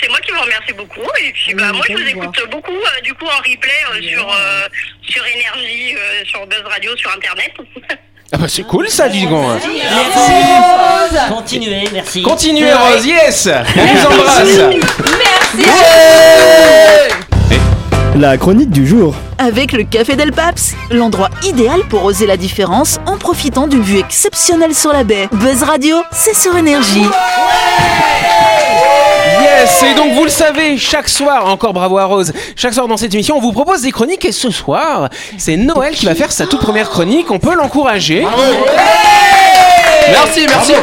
c'est 0.00 0.08
moi 0.08 0.18
qui 0.20 0.32
vous 0.32 0.40
remercie 0.40 0.72
beaucoup. 0.76 1.08
Et 1.24 1.32
puis, 1.32 1.54
bah, 1.54 1.64
Oui, 1.72 1.76
moi, 1.78 1.84
je 1.88 1.92
vous 1.94 2.08
écoute 2.08 2.40
beaucoup, 2.50 2.72
euh, 2.72 3.00
du 3.02 3.14
coup, 3.14 3.26
en 3.26 3.38
replay 3.38 3.70
euh, 3.92 4.02
sur, 4.02 4.28
euh, 4.28 4.68
sur 5.08 5.22
Énergie, 5.26 5.94
euh, 5.94 6.24
sur 6.26 6.46
Buzz 6.46 6.62
Radio, 6.70 6.96
sur 6.96 7.10
Internet. 7.14 7.52
Ah 8.32 8.38
bah, 8.38 8.46
c'est 8.48 8.64
cool 8.64 8.88
ça, 8.88 9.08
dis 9.08 9.26
donc. 9.26 9.44
hein. 9.48 9.60
Continuez, 11.28 11.84
merci. 11.92 12.22
Continuez, 12.22 12.72
Rose, 12.72 13.06
yes 13.06 13.48
On 13.76 13.84
vous 13.86 14.06
embrasse 14.06 14.58
La 18.16 18.36
chronique 18.36 18.70
du 18.70 18.86
jour. 18.86 19.12
Avec 19.38 19.72
le 19.72 19.82
Café 19.82 20.14
Del 20.14 20.30
Paps, 20.30 20.76
l'endroit 20.92 21.30
idéal 21.42 21.80
pour 21.88 22.04
oser 22.04 22.26
la 22.28 22.36
différence 22.36 23.00
en 23.06 23.16
profitant 23.16 23.66
d'une 23.66 23.82
vue 23.82 23.98
exceptionnelle 23.98 24.72
sur 24.72 24.92
la 24.92 25.02
baie. 25.02 25.28
Buzz 25.32 25.64
Radio, 25.64 25.96
c'est 26.12 26.36
sur 26.36 26.56
énergie. 26.56 27.02
Yes 29.40 29.82
Et 29.82 29.94
donc, 29.96 30.12
vous 30.12 30.22
le 30.22 30.30
savez, 30.30 30.78
chaque 30.78 31.08
soir, 31.08 31.48
encore 31.48 31.72
bravo 31.72 31.98
à 31.98 32.04
Rose, 32.04 32.32
chaque 32.54 32.74
soir 32.74 32.86
dans 32.86 32.96
cette 32.96 33.12
émission, 33.12 33.36
on 33.36 33.40
vous 33.40 33.52
propose 33.52 33.82
des 33.82 33.90
chroniques. 33.90 34.24
Et 34.24 34.32
ce 34.32 34.50
soir, 34.50 35.08
c'est 35.36 35.56
Noël 35.56 35.94
qui 35.94 36.06
va 36.06 36.14
faire 36.14 36.30
sa 36.30 36.46
toute 36.46 36.60
première 36.60 36.90
chronique. 36.90 37.32
On 37.32 37.40
peut 37.40 37.56
l'encourager. 37.56 38.24
Merci, 40.08 40.46
merci. 40.48 40.74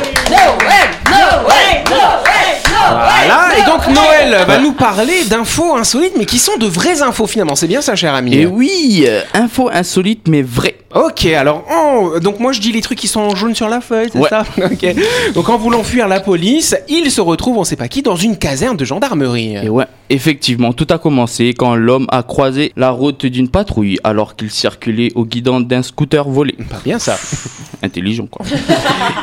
Voilà, 2.94 3.58
et 3.58 3.64
donc 3.70 3.88
Noël 3.88 4.46
va 4.48 4.60
nous 4.60 4.74
parler 4.74 5.24
d'infos 5.26 5.76
insolites, 5.76 6.14
mais 6.18 6.26
qui 6.26 6.40
sont 6.40 6.58
de 6.58 6.66
vraies 6.68 7.02
infos 7.02 7.28
finalement. 7.28 7.56
C'est 7.56 7.68
bien 7.68 7.82
ça, 7.82 7.96
cher 7.96 8.14
ami 8.14 8.36
Et 8.36 8.46
oui, 8.46 9.06
euh, 9.08 9.22
info 9.34 9.70
insolite 9.72 10.28
mais 10.28 10.42
vraie. 10.42 10.76
Ok, 10.94 11.26
alors, 11.26 11.64
en- 11.72 12.20
donc 12.20 12.40
moi 12.40 12.52
je 12.52 12.60
dis 12.60 12.72
les 12.72 12.82
trucs 12.82 13.00
qui 13.00 13.08
sont 13.08 13.22
en 13.22 13.36
jaune 13.36 13.56
sur 13.56 13.70
la 13.70 13.80
feuille, 13.82 14.10
c'est 14.12 14.20
Ouais. 14.20 14.30
ça 14.30 14.44
Ok. 14.58 14.86
Donc 15.34 15.48
en 15.50 15.58
voulant 15.58 15.84
fuir 15.84 16.08
la 16.08 16.20
police, 16.20 16.76
il 16.90 17.10
se 17.12 17.22
retrouve, 17.22 17.58
on 17.58 17.64
sait 17.64 17.76
pas 17.78 17.88
qui, 17.88 18.02
dans 18.02 18.16
une 18.18 18.38
caserne 18.38 18.76
de 18.78 18.84
gendarmerie. 18.86 19.56
Et 19.64 19.70
ouais, 19.70 19.86
effectivement, 20.14 20.74
tout 20.74 20.88
a 20.90 20.98
commencé 20.98 21.54
quand 21.54 21.76
l'homme 21.76 22.06
a 22.10 22.24
croisé 22.24 22.72
la 22.76 22.92
route 22.92 23.26
d'une 23.26 23.50
patrouille 23.50 23.98
alors 24.04 24.36
qu'il 24.36 24.52
circulait 24.52 25.12
au 25.16 25.26
guidon 25.26 25.60
d'un 25.62 25.82
scooter 25.82 26.28
volé. 26.28 26.56
Pas 26.70 26.80
bien 26.84 27.00
ça. 27.00 27.18
Intelligent 27.84 28.28
quoi. 28.28 28.46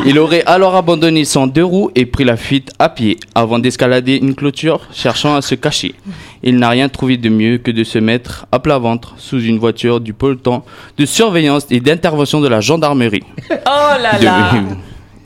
Il 0.04 0.18
aurait 0.18 0.42
alors 0.44 0.74
abandonné 0.74 1.24
son 1.24 1.46
deux 1.46 1.62
roues 1.64 1.90
et 1.94 2.06
pris 2.06 2.24
la 2.24 2.36
fuite 2.36 2.72
à 2.80 2.88
pied 2.88 3.16
avant 3.34 3.60
d'escalader 3.60 4.16
une 4.16 4.34
clôture 4.34 4.80
cherchant 4.92 5.36
à 5.36 5.42
se 5.42 5.54
cacher. 5.54 5.94
Il 6.42 6.56
n'a 6.56 6.68
rien 6.70 6.88
trouvé 6.88 7.16
de 7.16 7.28
mieux 7.28 7.58
que 7.58 7.70
de 7.70 7.84
se 7.84 7.98
mettre 8.00 8.46
à 8.50 8.58
plat 8.58 8.78
ventre 8.78 9.14
sous 9.16 9.40
une 9.40 9.58
voiture 9.58 10.00
du 10.00 10.12
peloton 10.12 10.62
de 10.96 11.06
surveillance 11.06 11.66
et 11.70 11.78
d'intervention 11.78 12.40
de 12.40 12.48
la 12.48 12.60
gendarmerie. 12.60 13.22
Oh 13.50 13.54
là 14.02 14.18
De- 14.18 14.24
là. 14.24 14.50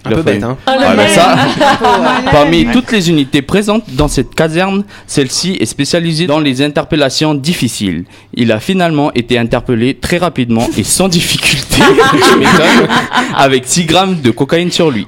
Un 0.04 0.10
peu 0.10 0.22
bête, 0.22 0.42
hein. 0.42 0.56
Ouais, 0.66 0.96
bah 0.96 1.08
ça, 1.08 1.36
parmi 2.32 2.66
toutes 2.66 2.90
les 2.90 3.08
unités 3.10 3.40
présentes 3.42 3.84
dans 3.88 4.08
cette 4.08 4.34
caserne, 4.34 4.82
celle-ci 5.06 5.56
est 5.60 5.64
spécialisée 5.66 6.26
dans 6.26 6.40
les 6.40 6.60
interpellations 6.62 7.34
difficiles. 7.34 8.04
Il 8.34 8.50
a 8.50 8.58
finalement 8.58 9.12
été 9.14 9.38
interpellé 9.38 9.94
très 9.94 10.18
rapidement 10.18 10.66
et 10.76 10.82
sans 10.82 11.08
difficulté, 11.08 11.82
avec 13.36 13.64
6 13.66 13.84
grammes 13.84 14.20
de 14.20 14.30
cocaïne 14.30 14.70
sur 14.72 14.90
lui. 14.90 15.06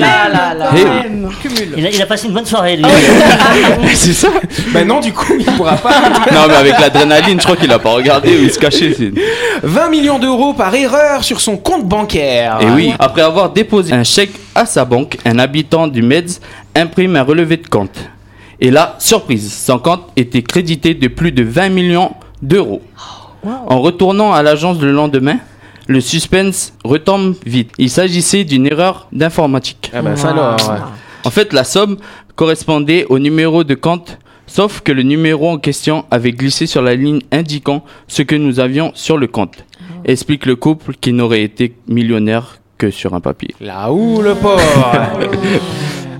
là 0.00 0.28
là 0.32 0.54
là. 0.54 0.70
Eh 0.76 1.78
Il 1.78 1.86
a, 1.86 1.90
il 1.90 2.02
a 2.02 2.06
passé 2.06 2.26
une 2.28 2.34
bonne 2.34 2.46
soirée, 2.46 2.76
lui. 2.76 2.84
c'est 3.94 4.12
ça. 4.12 4.28
Bah 4.72 4.84
non, 4.84 5.00
du 5.00 5.12
coup, 5.12 5.34
il 5.38 5.44
pourra 5.44 5.76
pas. 5.76 5.92
Non, 6.32 6.42
mais 6.48 6.54
avec 6.54 6.78
l'adrénaline, 6.80 7.38
je 7.40 7.44
crois 7.44 7.56
qu'il 7.56 7.70
a 7.72 7.78
pas 7.78 7.90
regardé 7.90 8.30
où 8.30 8.42
il 8.42 8.50
se 8.50 8.58
cachait. 8.58 8.94
c'est- 8.96 9.12
20 9.62 9.88
millions 9.90 10.18
d'euros 10.18 10.54
par 10.54 10.74
erreur 10.74 11.22
sur 11.22 11.40
son 11.40 11.56
compte 11.56 11.84
bancaire. 11.86 12.58
Et 12.60 12.66
oui, 12.70 12.92
après 12.98 13.22
avoir 13.22 13.50
déposé 13.50 13.89
un 13.90 14.04
chèque 14.04 14.32
à 14.54 14.66
sa 14.66 14.84
banque, 14.84 15.18
un 15.24 15.38
habitant 15.38 15.88
du 15.88 16.02
Meds 16.02 16.40
imprime 16.74 17.16
un 17.16 17.22
relevé 17.22 17.56
de 17.56 17.66
compte. 17.66 18.10
Et 18.60 18.70
là, 18.70 18.96
surprise, 18.98 19.52
son 19.52 19.78
compte 19.78 20.02
était 20.16 20.42
crédité 20.42 20.94
de 20.94 21.08
plus 21.08 21.32
de 21.32 21.42
20 21.42 21.70
millions 21.70 22.12
d'euros. 22.42 22.82
En 23.44 23.80
retournant 23.80 24.32
à 24.32 24.42
l'agence 24.42 24.80
le 24.80 24.92
lendemain, 24.92 25.38
le 25.86 26.00
suspense 26.00 26.74
retombe 26.84 27.34
vite. 27.46 27.72
Il 27.78 27.90
s'agissait 27.90 28.44
d'une 28.44 28.66
erreur 28.66 29.08
d'informatique. 29.12 29.90
Ah 29.94 30.02
ça 30.14 30.30
alors. 30.30 30.56
ouais. 30.68 30.78
En 31.24 31.30
fait, 31.30 31.52
la 31.52 31.64
somme 31.64 31.96
correspondait 32.36 33.06
au 33.08 33.18
numéro 33.18 33.64
de 33.64 33.74
compte, 33.74 34.18
sauf 34.46 34.82
que 34.82 34.92
le 34.92 35.02
numéro 35.02 35.48
en 35.48 35.58
question 35.58 36.04
avait 36.10 36.32
glissé 36.32 36.66
sur 36.66 36.82
la 36.82 36.94
ligne 36.94 37.20
indiquant 37.32 37.82
ce 38.08 38.22
que 38.22 38.34
nous 38.36 38.60
avions 38.60 38.92
sur 38.94 39.16
le 39.16 39.26
compte. 39.26 39.64
Explique 40.04 40.46
le 40.46 40.56
couple 40.56 40.94
qui 41.00 41.12
n'aurait 41.12 41.42
été 41.42 41.74
millionnaire 41.88 42.59
que 42.80 42.90
sur 42.90 43.14
un 43.14 43.20
papier. 43.20 43.54
Là 43.60 43.92
où 43.92 44.22
le 44.22 44.34
port. 44.34 44.58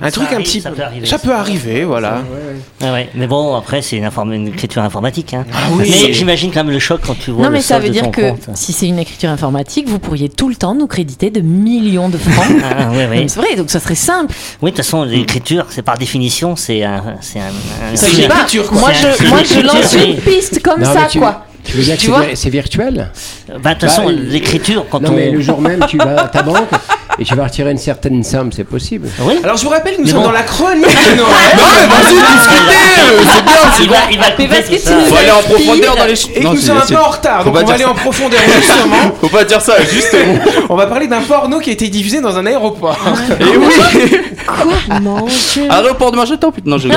Un 0.03 0.07
Ça 0.07 0.13
truc 0.13 0.33
un 0.33 0.39
petit. 0.41 0.63
ça 0.63 0.71
peut 0.71 0.83
arriver, 0.83 1.05
Ça 1.05 1.19
ça. 1.19 1.23
peut 1.29 1.35
arriver, 1.35 1.85
voilà. 1.85 2.23
Ah 2.83 2.91
ouais. 2.95 3.11
Mais 3.15 3.27
bon, 3.27 3.55
après, 3.55 3.83
c'est 3.83 3.99
une, 3.99 4.07
inform- 4.07 4.33
une 4.33 4.49
écriture 4.49 4.81
informatique. 4.83 5.35
Hein. 5.35 5.45
oui. 5.73 5.93
Mais 6.07 6.15
j'imagine 6.15 6.51
quand 6.51 6.65
même 6.65 6.73
le 6.73 6.79
choc 6.79 7.03
quand 7.07 7.19
tu 7.19 7.31
vois 7.33 7.43
Non, 7.43 7.49
le 7.51 7.57
mais 7.57 7.61
ça 7.61 7.79
veut 7.79 7.91
dire 7.91 8.11
que 8.11 8.31
compte. 8.31 8.49
si 8.55 8.73
c'est 8.73 8.87
une 8.89 8.99
écriture 8.99 9.29
informatique, 9.29 9.87
vous 9.91 9.99
pourriez 9.99 10.31
tout 10.31 10.49
le 10.49 10.55
temps 10.55 10.75
nous 10.75 10.87
créditer 10.87 11.29
de 11.31 11.43
millions 11.43 12.09
de 12.09 12.17
francs. 12.17 12.47
Ah, 12.65 12.89
C'est 13.29 13.37
vrai, 13.41 13.57
donc 13.57 13.69
ça 13.69 13.79
serait 13.79 13.95
simple. 13.95 14.35
Oui, 14.63 14.71
de 14.71 14.77
toute 14.77 14.87
façon, 14.87 15.03
l'écriture, 15.05 15.67
c'est 15.69 15.83
par 15.83 15.99
définition, 15.99 16.57
c'est 16.57 16.83
un. 16.83 17.17
C'est 17.21 17.41
un, 17.41 17.49
un- 17.49 18.11
une 18.15 18.21
écriture, 18.25 18.69
quoi. 18.71 18.81
Moi, 18.81 18.93
je, 18.95 19.27
moi, 19.29 19.41
lance 19.65 19.95
une 20.03 20.17
piste 20.17 20.63
comme 20.63 20.81
Non, 20.81 20.95
ça, 20.95 21.09
tu- 21.11 21.19
quoi. 21.19 21.45
Tu 21.65 21.77
veux 21.77 21.83
dire 21.83 21.97
que 21.97 22.01
Tu 22.01 22.11
vir- 22.11 22.31
c'est 22.37 22.51
virtuel? 22.51 23.11
Bah, 23.63 23.75
de 23.75 23.81
toute 23.81 23.89
façon, 23.89 24.07
Bah, 24.07 24.13
l'écriture, 24.13 24.87
quand 24.91 25.01
Non, 25.01 25.11
on. 25.11 25.15
mais 25.17 25.31
le 25.31 25.41
jour 25.41 25.61
même, 25.61 25.85
tu 25.89 25.97
vas 25.99 26.23
à 26.23 26.29
ta 26.29 26.43
banque 26.43 26.69
et 27.19 27.25
tu 27.25 27.35
vas 27.35 27.45
retirer 27.45 27.71
une 27.71 27.79
certaine 27.79 28.23
somme, 28.25 28.51
c'est 28.53 28.65
possible. 28.65 29.09
Oui. 29.23 29.35
Alors 29.43 29.57
je 29.57 29.65
vous 29.65 29.71
rappelle, 29.71 29.95
nous 29.99 30.05
Mais 30.05 30.11
sommes 30.11 30.21
bon. 30.21 30.27
dans 30.27 30.33
la 30.33 30.43
chronique. 30.43 30.87
Non, 31.17 31.25
mais 31.27 31.87
vas-y, 31.87 32.15
discutez 32.39 33.01
euh, 33.01 33.23
C'est 33.35 33.43
bien, 33.45 33.53
c'est 33.77 33.83
il 33.83 33.89
bon 33.89 33.95
va, 33.95 34.01
il 34.13 34.19
va 34.19 34.31
couper 34.31 34.49
parce 34.49 34.69
que 34.69 34.75
tout 34.75 34.81
ça. 34.83 34.99
Faut 35.09 35.17
aller 35.17 35.31
en 35.31 35.43
profondeur 35.43 35.97
dans 35.97 36.05
les... 36.05 36.17
ch- 36.17 36.37
Et 36.37 36.41
Non, 36.43 36.53
nous 36.55 36.61
sommes 36.61 36.79
un 36.79 36.87
peu 36.87 36.97
en 36.97 37.09
retard, 37.11 37.45
donc 37.45 37.55
on 37.57 37.65
va 37.65 37.73
aller 37.75 37.85
ça. 37.85 37.91
en 37.91 37.95
profondeur 37.95 38.41
justement. 38.57 39.13
Faut 39.21 39.29
pas 39.29 39.45
dire 39.45 39.61
ça, 39.61 39.75
justement. 39.83 40.35
On 40.69 40.77
va 40.77 40.87
parler 40.87 41.07
d'un 41.09 41.21
porno 41.21 41.59
qui 41.61 41.71
a 41.71 41.73
été 41.73 41.89
diffusé 41.89 42.21
dans 42.21 42.37
un 42.39 42.47
aéroport. 42.47 42.97
Et 43.41 43.57
oui 43.57 44.21
Mon 45.03 45.27
Dieu. 45.27 45.63
Aéroport 45.71 46.13
de 46.13 46.17
Magetan, 46.17 46.51
putain, 46.53 46.71
non, 46.71 46.79
je. 46.79 46.89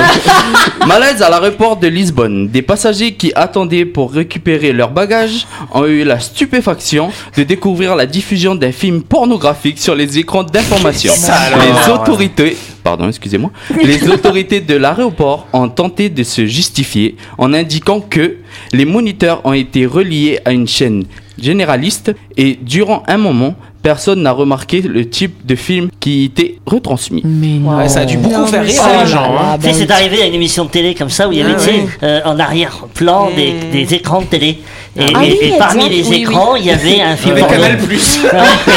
Malaise 0.86 1.22
à 1.22 1.30
l'aéroport 1.30 1.76
de 1.76 1.86
Lisbonne. 1.88 2.48
Des 2.48 2.62
passagers 2.62 3.14
qui 3.14 3.32
attendaient 3.34 3.84
pour 3.84 4.12
récupérer 4.12 4.72
leurs 4.72 4.90
bagages 4.90 5.46
ont 5.72 5.84
eu 5.86 6.04
la 6.04 6.18
stupéfaction 6.20 7.10
de 7.36 7.42
découvrir 7.42 7.96
la 7.96 8.06
diffusion 8.06 8.54
d'un 8.54 8.72
film 8.72 9.02
pornographique 9.02 9.78
sur 9.78 9.94
les 9.94 10.03
écrans 10.04 10.44
d'information. 10.44 11.12
Les 11.60 11.92
autorités 11.92 12.56
pardon, 12.84 13.08
excusez-moi, 13.08 13.50
les 13.82 14.08
autorités 14.10 14.60
de 14.60 14.76
l'aéroport 14.76 15.48
ont 15.52 15.68
tenté 15.68 16.10
de 16.10 16.22
se 16.22 16.46
justifier 16.46 17.16
en 17.38 17.52
indiquant 17.54 18.00
que 18.00 18.36
les 18.72 18.84
moniteurs 18.84 19.40
ont 19.44 19.54
été 19.54 19.86
reliés 19.86 20.38
à 20.44 20.52
une 20.52 20.68
chaîne 20.68 21.04
généraliste 21.38 22.14
et 22.36 22.56
durant 22.60 23.02
un 23.08 23.16
moment, 23.16 23.56
personne 23.84 24.22
n'a 24.22 24.32
remarqué 24.32 24.80
le 24.80 25.08
type 25.08 25.46
de 25.46 25.54
film 25.54 25.90
qui 26.00 26.24
était 26.24 26.56
retransmis. 26.66 27.20
Mais 27.24 27.58
non. 27.58 27.76
Ouais, 27.76 27.88
ça 27.88 28.00
a 28.00 28.04
dû 28.06 28.16
beaucoup 28.16 28.40
Non, 28.40 28.46
faire 28.46 28.64
rire 28.64 28.72
ça, 28.82 29.04
les 29.04 29.10
gens. 29.10 29.36
hein. 29.36 29.40
Ah, 29.52 29.56
Tu 29.60 29.66
sais, 29.66 29.72
bah, 29.72 29.78
c'est 29.78 29.90
arrivé 29.92 30.22
à 30.22 30.26
une 30.26 30.34
émission 30.34 30.64
de 30.64 30.70
télé 30.70 30.94
comme 30.94 31.10
ça 31.10 31.28
où 31.28 31.32
il 31.32 31.38
y 31.38 31.42
avait 31.42 31.52
Ah, 31.54 31.58
tu 31.60 31.64
sais, 31.66 31.70
ouais. 31.74 31.86
euh, 32.02 32.20
en 32.24 32.38
arrière-plan 32.40 33.30
des, 33.36 33.52
des 33.70 33.94
écrans 33.94 34.22
de 34.22 34.26
télé. 34.26 34.58
Et, 34.96 35.02
Ah 35.14 35.24
et- 35.24 35.30
oui, 35.30 35.38
et 35.42 35.52
parmi 35.58 35.88
les 35.88 36.02
Oui, 36.08 36.16
écrans, 36.22 36.56
il 36.56 36.64
y 36.64 36.70
avait 36.70 37.00
un 37.02 37.14
film 37.16 37.36
porno. 37.38 37.54
Canal 37.54 37.76
Plus. 37.78 38.20
Ouais, 38.24 38.30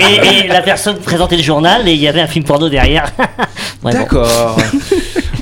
et, 0.00 0.04
et- 0.04 0.38
et- 0.42 0.44
et 0.44 0.48
la 0.48 0.62
personne 0.62 0.96
présentait 0.98 1.36
le 1.36 1.42
journal 1.42 1.86
et 1.88 1.92
il 1.92 2.00
y 2.00 2.06
avait 2.08 2.20
un 2.22 2.26
film 2.28 2.44
porno 2.44 2.68
derrière. 2.68 3.12
Ouais, 3.84 3.90
bon. 4.08 4.20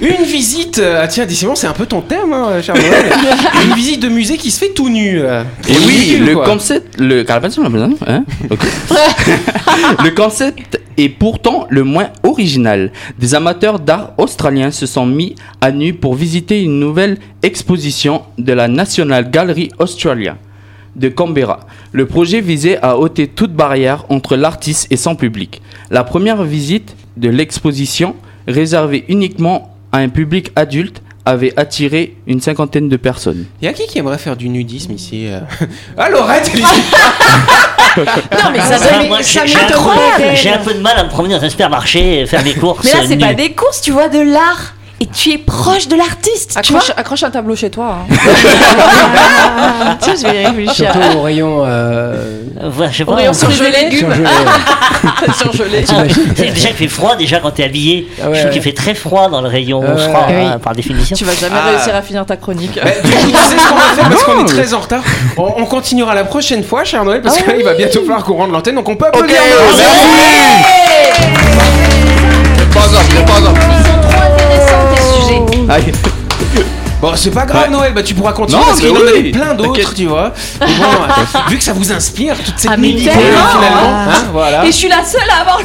Une 0.00 0.24
visite, 0.24 0.78
euh, 0.78 1.00
ah 1.02 1.08
tiens, 1.08 1.26
décidément, 1.26 1.54
c'est 1.54 1.66
un 1.66 1.74
peu 1.74 1.84
ton 1.84 2.00
thème, 2.00 2.32
hein, 2.32 2.62
cher 2.62 2.74
Noël. 2.74 3.12
Une 3.66 3.74
visite 3.74 4.00
de 4.00 4.08
musée 4.08 4.38
qui 4.38 4.50
se 4.50 4.58
fait 4.58 4.72
tout 4.72 4.88
nu. 4.88 5.18
Et 5.18 5.76
oui, 5.86 6.16
le 6.18 6.34
quoi. 6.34 6.46
concept, 6.46 6.98
le 6.98 7.24
hein 7.30 8.24
le 10.04 10.10
concept 10.10 10.80
est 10.96 11.08
pourtant 11.10 11.66
le 11.68 11.84
moins 11.84 12.08
original. 12.22 12.92
Des 13.18 13.34
amateurs 13.34 13.78
d'art 13.78 14.12
australiens 14.16 14.70
se 14.70 14.86
sont 14.86 15.06
mis 15.06 15.34
à 15.60 15.70
nu 15.70 15.92
pour 15.92 16.14
visiter 16.14 16.62
une 16.62 16.80
nouvelle 16.80 17.18
exposition 17.42 18.22
de 18.38 18.52
la 18.52 18.68
National 18.68 19.30
Gallery 19.30 19.70
Australia 19.78 20.36
de 20.96 21.08
Canberra. 21.08 21.60
Le 21.92 22.06
projet 22.06 22.40
visait 22.40 22.78
à 22.82 22.98
ôter 22.98 23.28
toute 23.28 23.52
barrière 23.52 24.04
entre 24.08 24.36
l'artiste 24.36 24.88
et 24.90 24.96
son 24.96 25.14
public. 25.14 25.62
La 25.90 26.04
première 26.04 26.42
visite 26.42 26.96
de 27.16 27.28
l'exposition, 27.28 28.16
réservée 28.48 29.04
uniquement 29.08 29.74
à 29.92 29.98
un 29.98 30.08
public 30.08 30.50
adulte, 30.56 31.02
avait 31.26 31.52
attiré 31.56 32.16
une 32.26 32.40
cinquantaine 32.40 32.88
de 32.88 32.96
personnes. 32.96 33.44
Y 33.60 33.66
a 33.68 33.72
qui 33.72 33.86
qui 33.86 33.98
aimerait 33.98 34.18
faire 34.18 34.36
du 34.36 34.48
nudisme 34.48 34.92
ici 34.92 35.26
euh? 35.28 35.40
Ah, 35.98 36.08
Laurette, 36.08 36.50
elle 36.54 36.60
est- 36.60 38.42
Non, 38.44 38.50
mais 38.52 38.60
ça 38.60 38.78
Ça, 38.78 39.02
moi, 39.06 39.22
ça 39.22 39.44
j'ai 39.46 39.56
un, 39.56 39.66
peu- 39.66 40.22
d'elle. 40.22 40.36
j'ai 40.36 40.50
un 40.50 40.58
peu 40.58 40.72
de 40.74 40.80
mal 40.80 40.96
à 40.96 41.04
me 41.04 41.08
promener 41.08 41.34
dans 41.36 41.44
un 41.44 41.48
supermarché 41.50 42.20
et 42.20 42.26
faire 42.26 42.42
des 42.42 42.54
courses. 42.54 42.84
Mais 42.84 42.92
là, 42.92 43.06
c'est 43.06 43.16
euh, 43.16 43.26
pas 43.26 43.34
des 43.34 43.52
courses, 43.52 43.80
tu 43.82 43.90
vois, 43.90 44.08
de 44.08 44.20
l'art. 44.20 44.74
Et 45.02 45.06
tu 45.06 45.30
es 45.30 45.38
proche 45.38 45.88
de 45.88 45.96
l'artiste, 45.96 46.58
tu 46.62 46.72
vois. 46.72 46.80
Accroche, 46.82 46.98
accroche 46.98 47.22
un 47.22 47.30
tableau 47.30 47.56
chez 47.56 47.70
toi. 47.70 48.00
hein. 48.10 49.96
Tiens, 50.00 50.12
je 50.14 50.26
vais 50.26 50.42
y 50.42 50.46
réfléchir. 50.46 50.92
Surtout 50.92 51.16
au 51.18 51.22
rayon 51.22 51.64
euh, 51.64 52.12
Euh, 52.62 52.68
voilà, 52.70 52.92
je 52.92 52.98
sais 52.98 53.04
pas. 53.06 53.14
Rayon 53.14 53.32
surgelé. 53.32 53.90
surgelé. 53.96 54.24
Surgelé. 55.38 55.84
Ah, 55.88 56.02
c'est- 56.36 56.52
déjà, 56.52 56.68
il 56.68 56.74
fait 56.74 56.88
froid 56.88 57.16
déjà 57.16 57.38
quand 57.40 57.50
t'es 57.52 57.64
habillé. 57.64 58.08
Ah 58.22 58.28
ouais, 58.28 58.34
je 58.34 58.40
trouve 58.40 58.44
ouais. 58.48 58.52
qu'il 58.52 58.62
fait 58.62 58.72
très 58.74 58.94
froid 58.94 59.30
dans 59.30 59.40
le 59.40 59.48
rayon 59.48 59.82
Ah 59.86 59.92
ouais, 59.94 60.02
froid, 60.08 60.26
ouais. 60.28 60.44
hein, 60.44 60.58
par 60.62 60.74
définition. 60.74 61.16
Tu 61.16 61.24
vas 61.24 61.32
jamais 61.34 61.56
Ah. 61.58 61.70
réussir 61.70 61.94
à 61.96 62.02
finir 62.02 62.26
ta 62.26 62.36
chronique. 62.36 62.78
Bah, 62.84 62.90
du 63.02 63.10
coup, 63.10 63.30
tu 63.30 63.36
sais 63.36 63.56
ce 63.58 63.68
qu'on 63.68 63.76
va 63.76 63.82
faire 63.94 64.08
parce 64.10 64.22
qu'on 64.24 64.44
est 64.44 64.48
très 64.48 64.74
en 64.74 64.80
retard. 64.80 65.02
On, 65.38 65.54
on 65.56 65.64
continuera 65.64 66.14
la 66.14 66.24
prochaine 66.24 66.62
fois, 66.62 66.84
cher 66.84 67.02
Noël, 67.06 67.22
parce 67.22 67.38
que 67.38 67.48
là, 67.48 67.56
il 67.58 67.64
va 67.64 67.72
bientôt 67.72 68.00
falloir 68.02 68.22
qu'on 68.22 68.36
rende 68.36 68.52
l'antenne, 68.52 68.74
donc 68.74 68.86
on 68.90 68.96
peut 68.96 69.06
applaudir 69.06 69.36
Noël. 69.38 69.86
Pas 72.74 72.80
grave, 72.80 73.06
c'est 73.12 73.89
pas 75.30 75.80
grave. 75.80 76.79
Bon, 77.00 77.12
c'est 77.16 77.30
pas 77.30 77.46
grave, 77.46 77.62
Ouais. 77.64 77.68
Noël, 77.70 77.92
bah 77.94 78.02
tu 78.02 78.14
pourras 78.14 78.32
continuer 78.32 78.60
Non, 78.60 78.66
parce 78.66 78.80
qu'il 78.80 78.90
en 78.90 78.94
oui, 79.00 79.08
avait 79.08 79.30
plein 79.30 79.54
d'autres, 79.54 79.94
tu 79.94 80.04
vois. 80.06 80.32
Bon, 80.60 80.66
vu 81.48 81.56
que 81.56 81.64
ça 81.64 81.72
vous 81.72 81.90
inspire, 81.92 82.36
toute 82.44 82.58
cette 82.58 82.70
Ah, 82.72 82.76
finalement, 82.76 83.28
hein, 83.86 84.08
voilà. 84.32 84.64
Et 84.64 84.66
je 84.66 84.72
suis 84.76 84.88
la 84.88 85.02
seule 85.04 85.20
à 85.34 85.40
avoir 85.40 85.58
le 85.60 85.64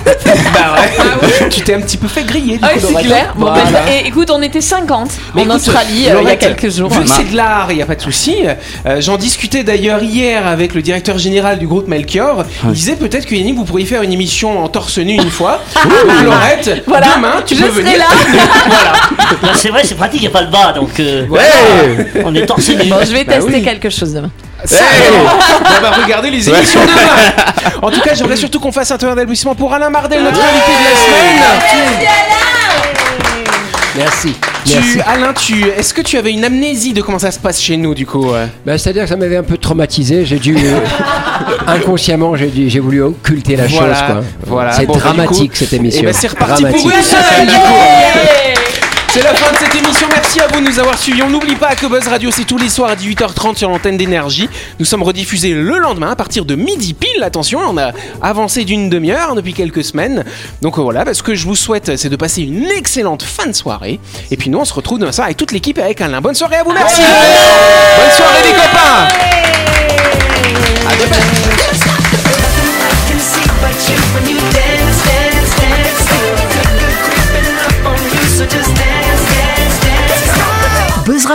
Bah 0.54 0.76
ouais, 0.76 1.50
tu 1.50 1.62
t'es 1.62 1.74
un 1.74 1.82
petit 1.82 1.98
peu 1.98 2.08
fait 2.08 2.24
griller, 2.24 2.58
du 2.58 2.64
Ah 2.64 2.70
coup, 2.70 2.80
oui, 2.88 2.94
c'est 2.98 3.04
clair. 3.04 3.34
Bon, 3.36 3.48
Voilà. 3.48 3.64
ben, 3.66 3.82
et 4.04 4.08
écoute, 4.08 4.30
on 4.32 4.42
était 4.42 4.62
50 4.62 5.10
Mais 5.36 5.42
en 5.42 5.46
écoute, 5.46 5.56
Australie 5.58 6.06
euh, 6.10 6.20
il 6.22 6.28
y 6.28 6.32
a 6.32 6.36
quelques 6.38 6.70
jours. 6.72 6.90
Vu 6.90 7.02
que 7.02 7.10
c'est 7.10 7.30
de 7.32 7.36
l'art, 7.36 7.68
il 7.72 7.76
n'y 7.78 7.82
a 7.82 7.86
pas 7.86 7.96
de 7.96 8.02
souci. 8.02 8.38
euh, 8.86 9.02
J'en 9.02 9.18
discutais 9.18 9.64
d'ailleurs 9.64 10.02
hier 10.04 10.48
avec 10.48 10.74
le 10.74 10.82
directeur 10.82 11.18
général 11.18 11.60
du 11.60 11.68
groupe 11.68 11.88
Melchior. 11.88 12.44
Il 12.66 12.72
disait 12.72 12.96
peut-être 12.96 13.26
que 13.26 13.36
Yannick, 13.36 13.56
vous 13.58 13.66
pourriez 13.66 13.86
faire 13.86 14.02
une 14.04 14.14
émission 14.14 14.64
en 14.64 14.68
torse 14.70 14.98
nu 15.00 15.14
une 15.16 15.30
fois. 15.32 15.62
Donc, 15.84 16.24
Laurette, 16.24 16.84
Voilà. 16.88 17.08
demain, 17.18 17.34
tu 17.46 17.56
Je 17.56 17.64
peux 17.64 17.70
venir. 17.70 17.98
là. 17.98 18.06
voilà. 18.68 18.92
Là, 19.42 19.50
c'est 19.56 19.70
vrai, 19.70 19.82
c'est 19.84 19.96
pratique, 19.96 20.22
il 20.22 20.24
n'y 20.24 20.28
a 20.28 20.32
pas 20.32 20.42
le 20.44 20.50
bas, 20.50 20.72
donc 20.74 21.00
euh, 21.00 21.25
on 22.24 22.36
est 22.36 22.46
torse 22.46 22.70
nu. 22.70 22.90
Bon, 22.90 22.98
je 23.06 23.12
vais 23.14 23.24
Bah 23.24 23.34
tester 23.36 23.54
oui. 23.56 23.64
quelque 23.64 23.90
chose 23.90 24.14
demain. 24.14 24.32
Ça, 24.64 24.78
on 25.78 25.82
va 25.82 25.92
regarder 25.92 26.30
les 26.32 26.50
émissions 26.50 26.80
demain. 26.82 27.72
En 27.82 27.92
tout 27.92 28.02
cas, 28.02 28.14
j'aimerais 28.16 28.36
surtout 28.38 28.60
qu'on 28.60 28.72
fasse 28.72 28.90
un 28.92 28.98
tour 28.98 29.10
d'applaudissement 29.10 29.54
pour 29.56 29.74
Alain 29.74 29.90
Mardel, 29.90 30.24
notre 30.24 30.40
invité 30.40 30.72
de 30.72 30.84
la 30.84 30.96
semaine. 30.96 32.46
Merci. 33.98 34.36
Tu, 34.66 34.74
Merci. 34.74 35.00
Alain, 35.08 35.32
tu, 35.34 35.70
est-ce 35.70 35.94
que 35.94 36.02
tu 36.02 36.18
avais 36.18 36.32
une 36.34 36.44
amnésie 36.44 36.92
de 36.92 37.02
comment 37.02 37.20
ça 37.20 37.32
se 37.32 37.40
passe 37.40 37.62
chez 37.62 37.78
nous, 37.78 37.94
du 37.94 38.06
coup 38.06 38.32
euh 38.34 38.46
Bah, 38.66 38.78
C'est-à-dire 38.78 39.04
que 39.04 39.10
ça 39.10 39.16
m'avait 39.16 39.38
un 39.38 39.44
peu 39.44 39.58
traumatisé. 39.58 40.26
J'ai 40.26 40.38
dû. 40.40 40.58
euh, 40.58 40.80
inconsciemment, 41.68 42.36
j'ai 42.36 42.48
dû- 42.48 42.70
j'ai 42.70 42.80
voulu 42.82 43.02
occulter 43.04 43.56
la 43.56 43.68
Voilà, 43.68 43.94
chose. 43.94 44.04
quoi. 44.06 44.24
voilà. 44.48 44.72
C'est 44.74 44.86
Bon, 44.86 44.94
bah, 44.96 45.00
dramatique 45.00 45.52
coup, 45.52 45.58
cette 45.58 45.72
Eh 45.74 45.76
émission. 45.78 46.04
ben, 46.04 46.14
c'est 46.14 46.28
reparti 46.28 46.64
pour 46.64 46.72
Dramatique. 46.74 46.94
une 46.98 47.04
semaine, 47.04 47.46
du 47.48 47.54
coup. 47.54 48.55
C'est 49.16 49.24
la 49.24 49.34
fin 49.34 49.54
de 49.54 49.58
cette 49.58 49.74
émission. 49.74 50.10
Merci 50.12 50.42
à 50.42 50.48
vous 50.48 50.60
de 50.60 50.66
nous 50.70 50.78
avoir 50.78 50.98
suivis. 50.98 51.24
On 51.24 51.30
n'oublie 51.30 51.56
pas 51.56 51.74
que 51.74 51.86
Buzz 51.86 52.06
Radio, 52.10 52.32
c'est 52.32 52.44
tous 52.44 52.58
les 52.58 52.68
soirs 52.68 52.90
à 52.90 52.96
18h30 52.96 53.56
sur 53.56 53.70
l'antenne 53.70 53.96
d'énergie. 53.96 54.50
Nous 54.78 54.84
sommes 54.84 55.04
rediffusés 55.04 55.54
le 55.54 55.78
lendemain 55.78 56.12
à 56.12 56.18
partir 56.18 56.44
de 56.44 56.56
midi 56.56 56.94
pile. 56.94 57.24
Attention, 57.24 57.62
on 57.66 57.78
a 57.78 57.94
avancé 58.22 58.66
d'une 58.66 58.90
demi-heure 58.90 59.36
depuis 59.36 59.54
quelques 59.54 59.86
semaines. 59.86 60.26
Donc 60.62 60.78
voilà, 60.78 61.06
bah, 61.06 61.14
ce 61.14 61.24
que 61.24 61.34
je 61.34 61.46
vous 61.46 61.56
souhaite, 61.56 61.96
c'est 61.96 62.10
de 62.10 62.16
passer 62.18 62.42
une 62.42 62.66
excellente 62.66 63.24
fin 63.24 63.48
de 63.48 63.54
soirée. 63.54 64.02
Et 64.32 64.36
puis 64.36 64.50
nous, 64.50 64.60
on 64.60 64.66
se 64.66 64.74
retrouve 64.74 65.00
demain 65.00 65.14
soir 65.14 65.28
avec 65.28 65.38
toute 65.38 65.54
l'équipe 65.54 65.78
et 65.78 65.84
avec 65.84 66.02
Alain. 66.02 66.20
Bonne 66.20 66.36
soirée 66.36 66.58
à 66.58 66.64
vous, 66.64 66.74
merci. 66.74 67.00
Bonne 67.00 68.12
soirée 68.18 68.44
les 68.44 68.54
copains. 68.54 69.08
À 70.90 70.96
demain. 70.98 71.55